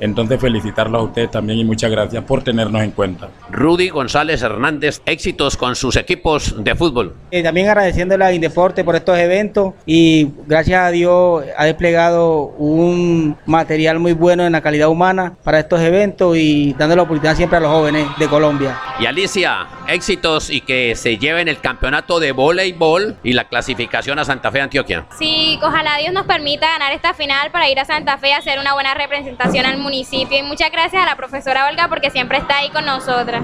entonces 0.00 0.40
felicitarlos 0.40 1.00
a 1.00 1.04
ustedes 1.04 1.30
también 1.30 1.58
y 1.58 1.64
muchas 1.64 1.90
gracias 1.90 2.24
por 2.24 2.42
tenernos 2.42 2.82
en 2.82 2.90
cuenta. 2.90 3.28
Rudy 3.50 3.88
González 3.88 4.42
Hernández, 4.42 5.00
éxitos 5.06 5.56
con 5.56 5.76
sus 5.76 5.96
equipos 5.96 6.62
de 6.62 6.74
fútbol. 6.74 7.14
Eh, 7.30 7.42
también 7.42 7.68
agradeciéndole 7.68 8.24
a 8.24 8.32
Indeporte 8.32 8.84
por 8.84 8.96
estos 8.96 9.18
eventos 9.18 9.74
y 9.84 10.28
gracias 10.46 10.80
a 10.82 10.90
Dios 10.90 11.44
ha 11.56 11.64
desplegado 11.64 12.54
un 12.58 13.36
material 13.46 13.98
muy 13.98 14.12
bueno 14.12 14.46
en 14.46 14.52
la 14.52 14.60
calidad 14.60 14.88
humana 14.88 15.34
para 15.42 15.60
estos 15.60 15.80
eventos 15.80 16.36
y 16.36 16.74
dando 16.74 16.96
la 16.96 17.02
oportunidad 17.02 17.36
siempre 17.36 17.58
a 17.58 17.60
los 17.60 17.70
jóvenes 17.70 18.06
de 18.18 18.28
Colombia. 18.28 18.78
Y 19.00 19.06
Alicia, 19.06 19.66
éxitos 19.88 20.50
y 20.50 20.60
que 20.60 20.94
se 20.96 21.18
lleven 21.18 21.48
el 21.48 21.60
campeonato 21.60 22.20
de 22.20 22.32
voleibol 22.32 22.95
y 23.22 23.32
la 23.32 23.48
clasificación 23.48 24.18
a 24.18 24.24
Santa 24.24 24.50
Fe, 24.50 24.60
Antioquia. 24.60 25.06
Sí, 25.18 25.58
ojalá 25.62 25.98
Dios 25.98 26.12
nos 26.12 26.26
permita 26.26 26.68
ganar 26.68 26.92
esta 26.92 27.14
final 27.14 27.50
para 27.50 27.68
ir 27.68 27.78
a 27.78 27.84
Santa 27.84 28.18
Fe 28.18 28.32
a 28.32 28.38
hacer 28.38 28.58
una 28.58 28.74
buena 28.74 28.94
representación 28.94 29.66
al 29.66 29.78
municipio 29.78 30.38
y 30.38 30.42
muchas 30.42 30.70
gracias 30.70 31.02
a 31.02 31.06
la 31.06 31.16
profesora 31.16 31.68
Olga 31.68 31.88
porque 31.88 32.10
siempre 32.10 32.38
está 32.38 32.58
ahí 32.58 32.70
con 32.70 32.84
nosotras. 32.84 33.42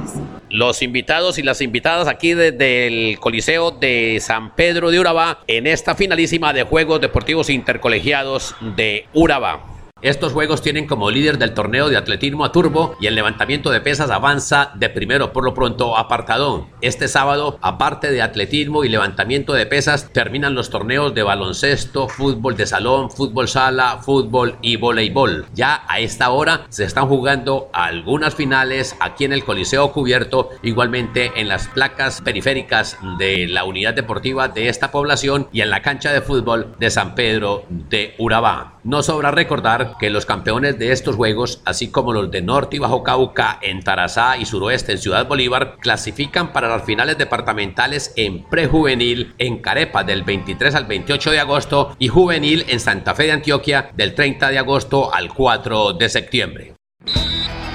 Los 0.50 0.82
invitados 0.82 1.38
y 1.38 1.42
las 1.42 1.62
invitadas 1.62 2.08
aquí 2.08 2.34
desde 2.34 2.86
el 2.86 3.18
Coliseo 3.18 3.70
de 3.70 4.18
San 4.20 4.54
Pedro 4.54 4.90
de 4.90 5.00
Urabá 5.00 5.38
en 5.46 5.66
esta 5.66 5.94
finalísima 5.94 6.52
de 6.52 6.64
Juegos 6.64 7.00
Deportivos 7.00 7.48
Intercolegiados 7.48 8.54
de 8.60 9.06
Urabá. 9.14 9.71
Estos 10.02 10.32
juegos 10.32 10.62
tienen 10.62 10.88
como 10.88 11.12
líder 11.12 11.38
del 11.38 11.54
torneo 11.54 11.88
de 11.88 11.96
atletismo 11.96 12.44
a 12.44 12.50
turbo 12.50 12.96
y 12.98 13.06
el 13.06 13.14
levantamiento 13.14 13.70
de 13.70 13.80
pesas 13.80 14.10
avanza 14.10 14.72
de 14.74 14.88
primero 14.88 15.32
por 15.32 15.44
lo 15.44 15.54
pronto 15.54 15.96
apartadón. 15.96 16.66
Este 16.80 17.06
sábado, 17.06 17.56
aparte 17.62 18.10
de 18.10 18.20
atletismo 18.20 18.82
y 18.82 18.88
levantamiento 18.88 19.52
de 19.52 19.64
pesas, 19.64 20.12
terminan 20.12 20.56
los 20.56 20.70
torneos 20.70 21.14
de 21.14 21.22
baloncesto, 21.22 22.08
fútbol 22.08 22.56
de 22.56 22.66
salón, 22.66 23.12
fútbol 23.12 23.46
sala, 23.46 23.98
fútbol 24.02 24.56
y 24.60 24.74
voleibol. 24.74 25.46
Ya 25.54 25.84
a 25.86 26.00
esta 26.00 26.30
hora 26.30 26.66
se 26.68 26.82
están 26.82 27.06
jugando 27.06 27.70
algunas 27.72 28.34
finales 28.34 28.96
aquí 28.98 29.24
en 29.24 29.32
el 29.32 29.44
Coliseo 29.44 29.92
Cubierto, 29.92 30.50
igualmente 30.64 31.30
en 31.36 31.46
las 31.46 31.68
placas 31.68 32.20
periféricas 32.22 32.98
de 33.18 33.46
la 33.46 33.62
unidad 33.62 33.94
deportiva 33.94 34.48
de 34.48 34.68
esta 34.68 34.90
población 34.90 35.46
y 35.52 35.60
en 35.60 35.70
la 35.70 35.80
cancha 35.80 36.12
de 36.12 36.22
fútbol 36.22 36.74
de 36.80 36.90
San 36.90 37.14
Pedro 37.14 37.66
de 37.68 38.16
Urabá. 38.18 38.80
No 38.82 39.04
sobra 39.04 39.30
recordar 39.30 39.91
que 39.98 40.10
los 40.10 40.26
campeones 40.26 40.78
de 40.78 40.92
estos 40.92 41.16
juegos, 41.16 41.60
así 41.64 41.88
como 41.88 42.12
los 42.12 42.30
de 42.30 42.42
Norte 42.42 42.76
y 42.76 42.78
Bajo 42.78 43.02
Cauca 43.02 43.58
en 43.62 43.82
Tarazá 43.82 44.36
y 44.36 44.44
Suroeste 44.44 44.92
en 44.92 44.98
Ciudad 44.98 45.26
Bolívar, 45.26 45.76
clasifican 45.80 46.52
para 46.52 46.68
las 46.68 46.84
finales 46.84 47.18
departamentales 47.18 48.12
en 48.16 48.44
prejuvenil 48.44 49.34
en 49.38 49.58
Carepa 49.58 50.04
del 50.04 50.22
23 50.22 50.74
al 50.74 50.86
28 50.86 51.30
de 51.30 51.40
agosto 51.40 51.96
y 51.98 52.08
juvenil 52.08 52.64
en 52.68 52.80
Santa 52.80 53.14
Fe 53.14 53.24
de 53.24 53.32
Antioquia 53.32 53.90
del 53.94 54.14
30 54.14 54.50
de 54.50 54.58
agosto 54.58 55.12
al 55.12 55.32
4 55.32 55.94
de 55.94 56.08
septiembre. 56.08 56.74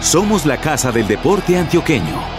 Somos 0.01 0.45
la 0.45 0.57
casa 0.57 0.91
del 0.91 1.07
deporte 1.07 1.57
antioqueño. 1.57 2.36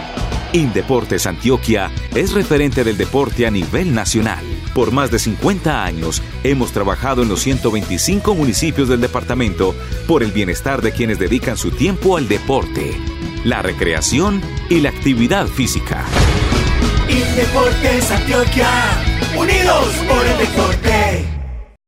Indeportes 0.53 1.27
Antioquia 1.27 1.91
es 2.15 2.33
referente 2.33 2.83
del 2.83 2.97
deporte 2.97 3.45
a 3.45 3.51
nivel 3.51 3.93
nacional. 3.93 4.43
Por 4.73 4.91
más 4.91 5.11
de 5.11 5.19
50 5.19 5.83
años 5.83 6.23
hemos 6.43 6.71
trabajado 6.71 7.21
en 7.21 7.29
los 7.29 7.41
125 7.41 8.33
municipios 8.33 8.89
del 8.89 9.01
departamento 9.01 9.75
por 10.07 10.23
el 10.23 10.31
bienestar 10.31 10.81
de 10.81 10.91
quienes 10.91 11.19
dedican 11.19 11.55
su 11.55 11.71
tiempo 11.71 12.17
al 12.17 12.27
deporte, 12.27 12.97
la 13.43 13.61
recreación 13.61 14.41
y 14.69 14.79
la 14.79 14.89
actividad 14.89 15.45
física. 15.47 16.03
Indeportes 17.07 18.09
Antioquia, 18.11 18.69
unidos 19.37 19.87
por 20.07 20.25
el 20.25 20.37
deporte. 20.39 21.25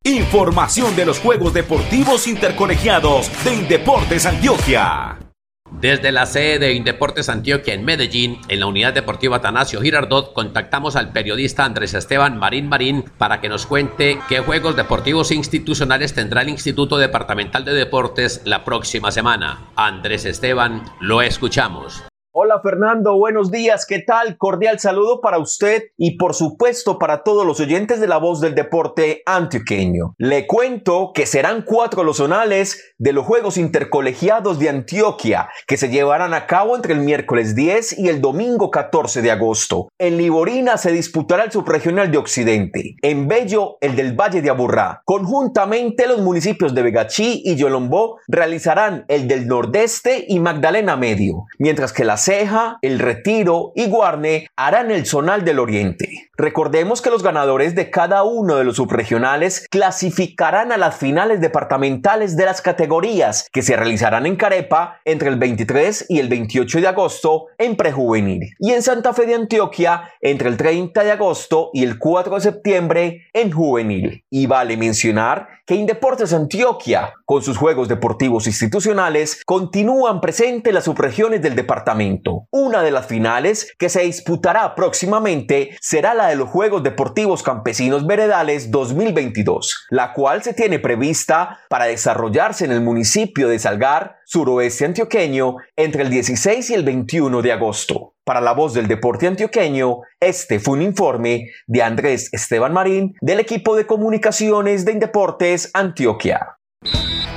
Información 0.04 0.95
de 0.95 1.06
los 1.06 1.19
Juegos 1.19 1.54
Deportivos 1.54 2.28
Intercolegiados 2.28 3.32
de 3.43 3.56
Indeportes 3.56 4.26
Antioquia. 4.26 5.31
Desde 5.71 6.12
la 6.12 6.25
sede 6.25 6.60
de 6.60 6.73
Indeportes 6.73 7.29
Antioquia 7.29 7.73
en 7.73 7.86
Medellín, 7.86 8.39
en 8.49 8.60
la 8.60 8.67
unidad 8.67 8.93
deportiva 8.93 9.38
Atanasio 9.38 9.81
Girardot, 9.81 10.34
contactamos 10.34 10.95
al 10.95 11.12
periodista 11.12 11.65
Andrés 11.65 11.93
Esteban 11.93 12.38
Marín 12.38 12.67
Marín 12.67 13.05
para 13.17 13.39
que 13.39 13.49
nos 13.49 13.65
cuente 13.65 14.19
qué 14.27 14.39
juegos 14.39 14.75
deportivos 14.75 15.31
institucionales 15.31 16.13
tendrá 16.13 16.41
el 16.41 16.49
Instituto 16.49 16.97
Departamental 16.97 17.65
de 17.65 17.73
Deportes 17.73 18.41
la 18.45 18.63
próxima 18.65 19.12
semana. 19.12 19.71
Andrés 19.75 20.25
Esteban, 20.25 20.84
lo 20.99 21.21
escuchamos. 21.21 22.03
Hola 22.34 22.62
Fernando, 22.63 23.17
buenos 23.17 23.52
días, 23.52 23.86
¿qué 23.86 24.00
tal? 24.00 24.38
Cordial 24.38 24.80
saludo 24.80 25.20
para 25.20 25.38
usted 25.38 25.84
y 25.98 26.15
por 26.15 26.34
supuesto 26.34 26.98
para 26.98 27.24
todos 27.24 27.46
los 27.46 27.60
oyentes 27.60 28.00
de 28.00 28.08
la 28.08 28.20
voz 28.20 28.39
del 28.39 28.56
deporte 28.56 29.22
antioqueño. 29.26 30.15
Le 30.17 30.48
cuento 30.48 31.12
que 31.13 31.26
serán 31.26 31.63
cuatro 31.63 32.06
los 32.06 32.17
zonales 32.17 32.94
de 32.98 33.12
los 33.12 33.26
Juegos 33.26 33.58
Intercolegiados 33.58 34.60
de 34.60 34.70
Antioquia 34.70 35.50
que 35.67 35.76
se 35.76 35.89
llevarán 35.89 36.34
a 36.34 36.48
cabo 36.48 36.78
entre 36.78 36.94
el 36.94 37.02
miércoles 37.02 37.54
10 37.54 38.00
y 38.00 38.08
el 38.08 38.22
domingo 38.22 38.72
14 38.72 39.22
de 39.22 39.32
agosto. 39.32 39.89
En 40.00 40.15
Liborina 40.15 40.78
se 40.78 40.94
disputará 40.94 41.44
el 41.44 41.52
subregional 41.52 42.12
de 42.12 42.17
Occidente, 42.17 42.96
en 43.02 43.28
Bello 43.28 43.76
el 43.82 43.98
del 43.98 44.13
Valle 44.13 44.41
de 44.41 44.50
Aburrá. 44.50 45.02
Conjuntamente 45.04 46.08
los 46.08 46.22
municipios 46.22 46.74
de 46.74 46.82
Vegachí 46.82 47.41
y 47.44 47.58
Yolombó 47.58 48.20
realizarán 48.30 49.04
el 49.10 49.28
del 49.28 49.48
Nordeste 49.48 50.24
y 50.30 50.39
Magdalena 50.39 50.96
Medio, 50.96 51.44
mientras 51.60 51.91
que 51.91 52.06
las 52.06 52.20
Ceja, 52.21 52.77
El 52.84 52.99
Retiro 52.99 53.71
y 53.75 53.88
Guarne 53.88 54.47
harán 54.55 54.91
el 54.91 55.07
Zonal 55.07 55.43
del 55.43 55.57
Oriente. 55.57 56.29
Recordemos 56.41 57.04
que 57.04 57.12
los 57.12 57.21
ganadores 57.21 57.75
de 57.75 57.91
cada 57.91 58.23
uno 58.23 58.56
de 58.56 58.63
los 58.63 58.77
subregionales 58.77 59.67
clasificarán 59.69 60.71
a 60.71 60.77
las 60.77 60.95
finales 60.95 61.39
departamentales 61.39 62.36
de 62.36 62.45
las 62.45 62.63
categorías 62.63 63.47
que 63.54 63.62
se 63.62 63.75
realizarán 63.75 64.25
en 64.25 64.38
Carepa 64.38 64.99
entre 65.06 65.30
el 65.30 65.36
23 65.36 66.08
y 66.10 66.17
el 66.17 66.30
28 66.30 66.82
de 66.82 66.88
agosto 66.88 67.45
en 67.60 67.75
prejuvenil 67.75 68.56
y 68.58 68.71
en 68.71 68.82
Santa 68.82 69.13
Fe 69.13 69.27
de 69.27 69.36
Antioquia 69.36 70.10
entre 70.19 70.49
el 70.49 70.58
30 70.58 71.04
de 71.04 71.12
agosto 71.12 71.69
y 71.73 71.84
el 71.84 71.99
4 71.99 72.34
de 72.34 72.41
septiembre 72.41 73.27
en 73.34 73.51
juvenil. 73.51 74.25
Y 74.32 74.47
vale 74.47 74.77
mencionar 74.77 75.47
que 75.67 75.75
Indeportes 75.75 76.34
Antioquia, 76.34 77.13
con 77.23 77.43
sus 77.43 77.56
juegos 77.56 77.88
deportivos 77.88 78.47
institucionales, 78.47 79.43
continúan 79.45 80.19
presentes 80.19 80.73
las 80.73 80.86
subregiones 80.86 81.43
del 81.43 81.56
departamento 81.56 82.47
una 82.51 82.82
de 82.82 82.91
las 82.91 83.06
finales 83.06 83.73
que 83.77 83.89
se 83.89 84.01
disputará 84.01 84.73
próximamente 84.75 85.77
será 85.80 86.13
la 86.13 86.31
de 86.32 86.38
los 86.38 86.50
Juegos 86.50 86.82
Deportivos 86.82 87.44
Campesinos 87.44 88.08
Veredales 88.08 88.72
2022, 88.72 89.88
la 89.89 90.13
cual 90.13 90.41
se 90.41 90.54
tiene 90.54 90.80
prevista 90.80 91.60
para 91.70 91.86
desarrollarse 91.86 92.65
en 92.65 92.72
el 92.72 92.82
municipio 92.82 93.50
de 93.50 93.60
Salgar, 93.60 94.17
suroeste 94.26 94.86
antioqueño, 94.86 95.58
entre 95.76 96.04
el 96.04 96.10
16 96.10 96.70
y 96.70 96.74
el 96.74 96.84
21 96.84 97.41
de 97.41 97.52
agosto. 97.52 98.15
Para 98.24 98.39
la 98.39 98.54
voz 98.54 98.74
del 98.74 98.88
deporte 98.88 99.28
antioqueño, 99.28 100.00
este 100.20 100.60
fue 100.60 100.76
un 100.76 100.84
informe 100.84 101.50
de 101.67 101.84
Andrés 101.84 102.30
Esteban 102.32 102.72
Marín 102.72 103.13
del 103.20 103.41
equipo 103.41 103.76
de 103.76 103.86
comunicaciones 103.86 104.86
de 104.86 104.94
Indeportes 104.94 105.70
Antioquia. 105.74 106.61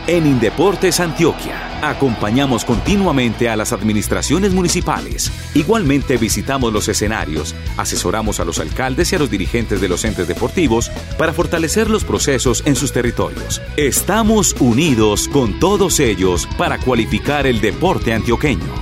En 0.07 0.27
Indeportes 0.27 1.01
Antioquia 1.01 1.81
acompañamos 1.83 2.67
continuamente 2.67 3.49
a 3.49 3.57
las 3.57 3.73
administraciones 3.73 4.53
municipales. 4.53 5.33
Igualmente 5.55 6.19
visitamos 6.19 6.75
los 6.75 6.89
escenarios, 6.89 7.55
asesoramos 7.79 8.39
a 8.39 8.45
los 8.45 8.59
alcaldes 8.59 9.13
y 9.13 9.17
a 9.17 9.19
los 9.19 9.31
dirigentes 9.31 9.81
de 9.81 9.89
los 9.89 10.05
entes 10.05 10.29
deportivos 10.29 10.91
para 11.17 11.33
fortalecer 11.33 11.89
los 11.89 12.05
procesos 12.05 12.63
en 12.67 12.77
sus 12.77 12.93
territorios. 12.93 13.63
Estamos 13.79 14.55
unidos 14.61 15.27
con 15.29 15.59
todos 15.59 16.01
ellos 16.01 16.47
para 16.59 16.79
cualificar 16.79 17.47
el 17.47 17.63
deporte 17.63 18.13
antioqueño. 18.13 18.75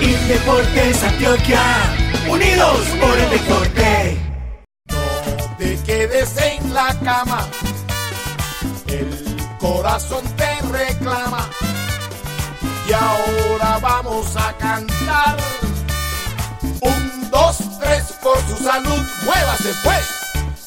Indeportes 0.00 1.04
Antioquia, 1.04 1.62
unidos 2.28 2.80
por 3.00 3.16
el 3.16 3.30
deporte. 3.30 4.18
No 4.90 5.56
te 5.56 5.78
quedes 5.86 6.36
en 6.36 6.74
la 6.74 6.98
cama, 6.98 7.48
corazón 9.62 10.24
te 10.36 10.60
reclama. 10.72 11.48
Y 12.88 12.92
ahora 12.92 13.78
vamos 13.80 14.36
a 14.36 14.52
cantar. 14.58 15.38
Un, 16.80 17.30
dos, 17.30 17.58
tres, 17.80 18.12
por 18.20 18.38
su 18.48 18.62
salud, 18.62 19.02
muévase 19.24 19.72
pues. 19.84 20.06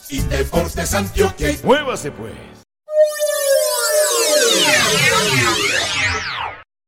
Y 0.10 0.20
Deportes 0.22 0.94
Antioquia. 0.94 1.56
Muévase 1.64 2.10
pues. 2.12 2.34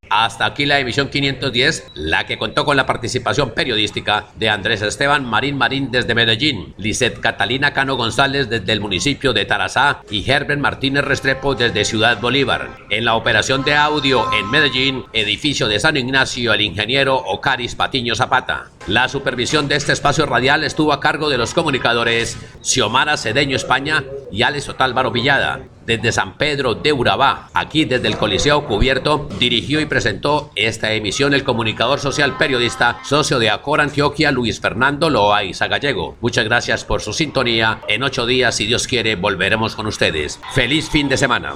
Hasta 0.09 0.45
aquí 0.45 0.65
la 0.65 0.79
emisión 0.79 1.09
510, 1.09 1.91
la 1.95 2.25
que 2.25 2.37
contó 2.37 2.65
con 2.65 2.77
la 2.77 2.85
participación 2.85 3.51
periodística 3.51 4.27
de 4.35 4.49
Andrés 4.49 4.81
Esteban 4.81 5.25
Marín 5.25 5.57
Marín 5.57 5.91
desde 5.91 6.15
Medellín, 6.15 6.73
Lisette 6.77 7.19
Catalina 7.19 7.73
Cano 7.73 7.95
González 7.95 8.49
desde 8.49 8.73
el 8.73 8.79
municipio 8.79 9.33
de 9.33 9.45
Tarazá 9.45 10.01
y 10.09 10.29
Herbert 10.29 10.59
Martínez 10.59 11.03
Restrepo 11.03 11.55
desde 11.55 11.85
Ciudad 11.85 12.19
Bolívar. 12.19 12.69
En 12.89 13.05
la 13.05 13.15
operación 13.15 13.63
de 13.63 13.75
audio 13.75 14.31
en 14.33 14.49
Medellín, 14.49 15.05
edificio 15.13 15.67
de 15.67 15.79
San 15.79 15.97
Ignacio, 15.97 16.53
el 16.53 16.61
ingeniero 16.61 17.15
Ocaris 17.15 17.75
Patiño 17.75 18.15
Zapata. 18.15 18.71
La 18.87 19.09
supervisión 19.09 19.67
de 19.67 19.75
este 19.75 19.93
espacio 19.93 20.25
radial 20.25 20.63
estuvo 20.63 20.93
a 20.93 20.99
cargo 20.99 21.29
de 21.29 21.37
los 21.37 21.53
comunicadores 21.53 22.37
Xiomara 22.61 23.17
Cedeño 23.17 23.55
España 23.55 24.03
y 24.31 24.43
Alex 24.43 24.69
Otálvaro 24.69 25.11
Villada. 25.11 25.61
Desde 25.87 26.11
San 26.11 26.37
Pedro 26.37 26.75
de 26.75 26.91
Urabá, 26.91 27.49
aquí 27.53 27.85
desde 27.85 28.09
el 28.09 28.17
Coliseo 28.17 28.65
Cubierto, 28.65 29.29
dirigió 29.39 29.79
y 29.79 29.85
presentó 29.85 30.51
esta 30.55 30.91
emisión 30.91 31.33
el 31.33 31.45
comunicador 31.45 32.01
social 32.01 32.35
periodista, 32.37 32.99
socio 33.05 33.39
de 33.39 33.49
Acor 33.49 33.79
Antioquia, 33.79 34.31
Luis 34.33 34.59
Fernando 34.59 35.09
Loaiza 35.09 35.67
Gallego. 35.67 36.17
Muchas 36.19 36.43
gracias 36.43 36.83
por 36.83 37.01
su 37.01 37.13
sintonía. 37.13 37.79
En 37.87 38.03
ocho 38.03 38.25
días, 38.25 38.55
si 38.55 38.65
Dios 38.65 38.85
quiere, 38.85 39.15
volveremos 39.15 39.77
con 39.77 39.87
ustedes. 39.87 40.41
Feliz 40.53 40.89
fin 40.89 41.07
de 41.07 41.15
semana. 41.15 41.55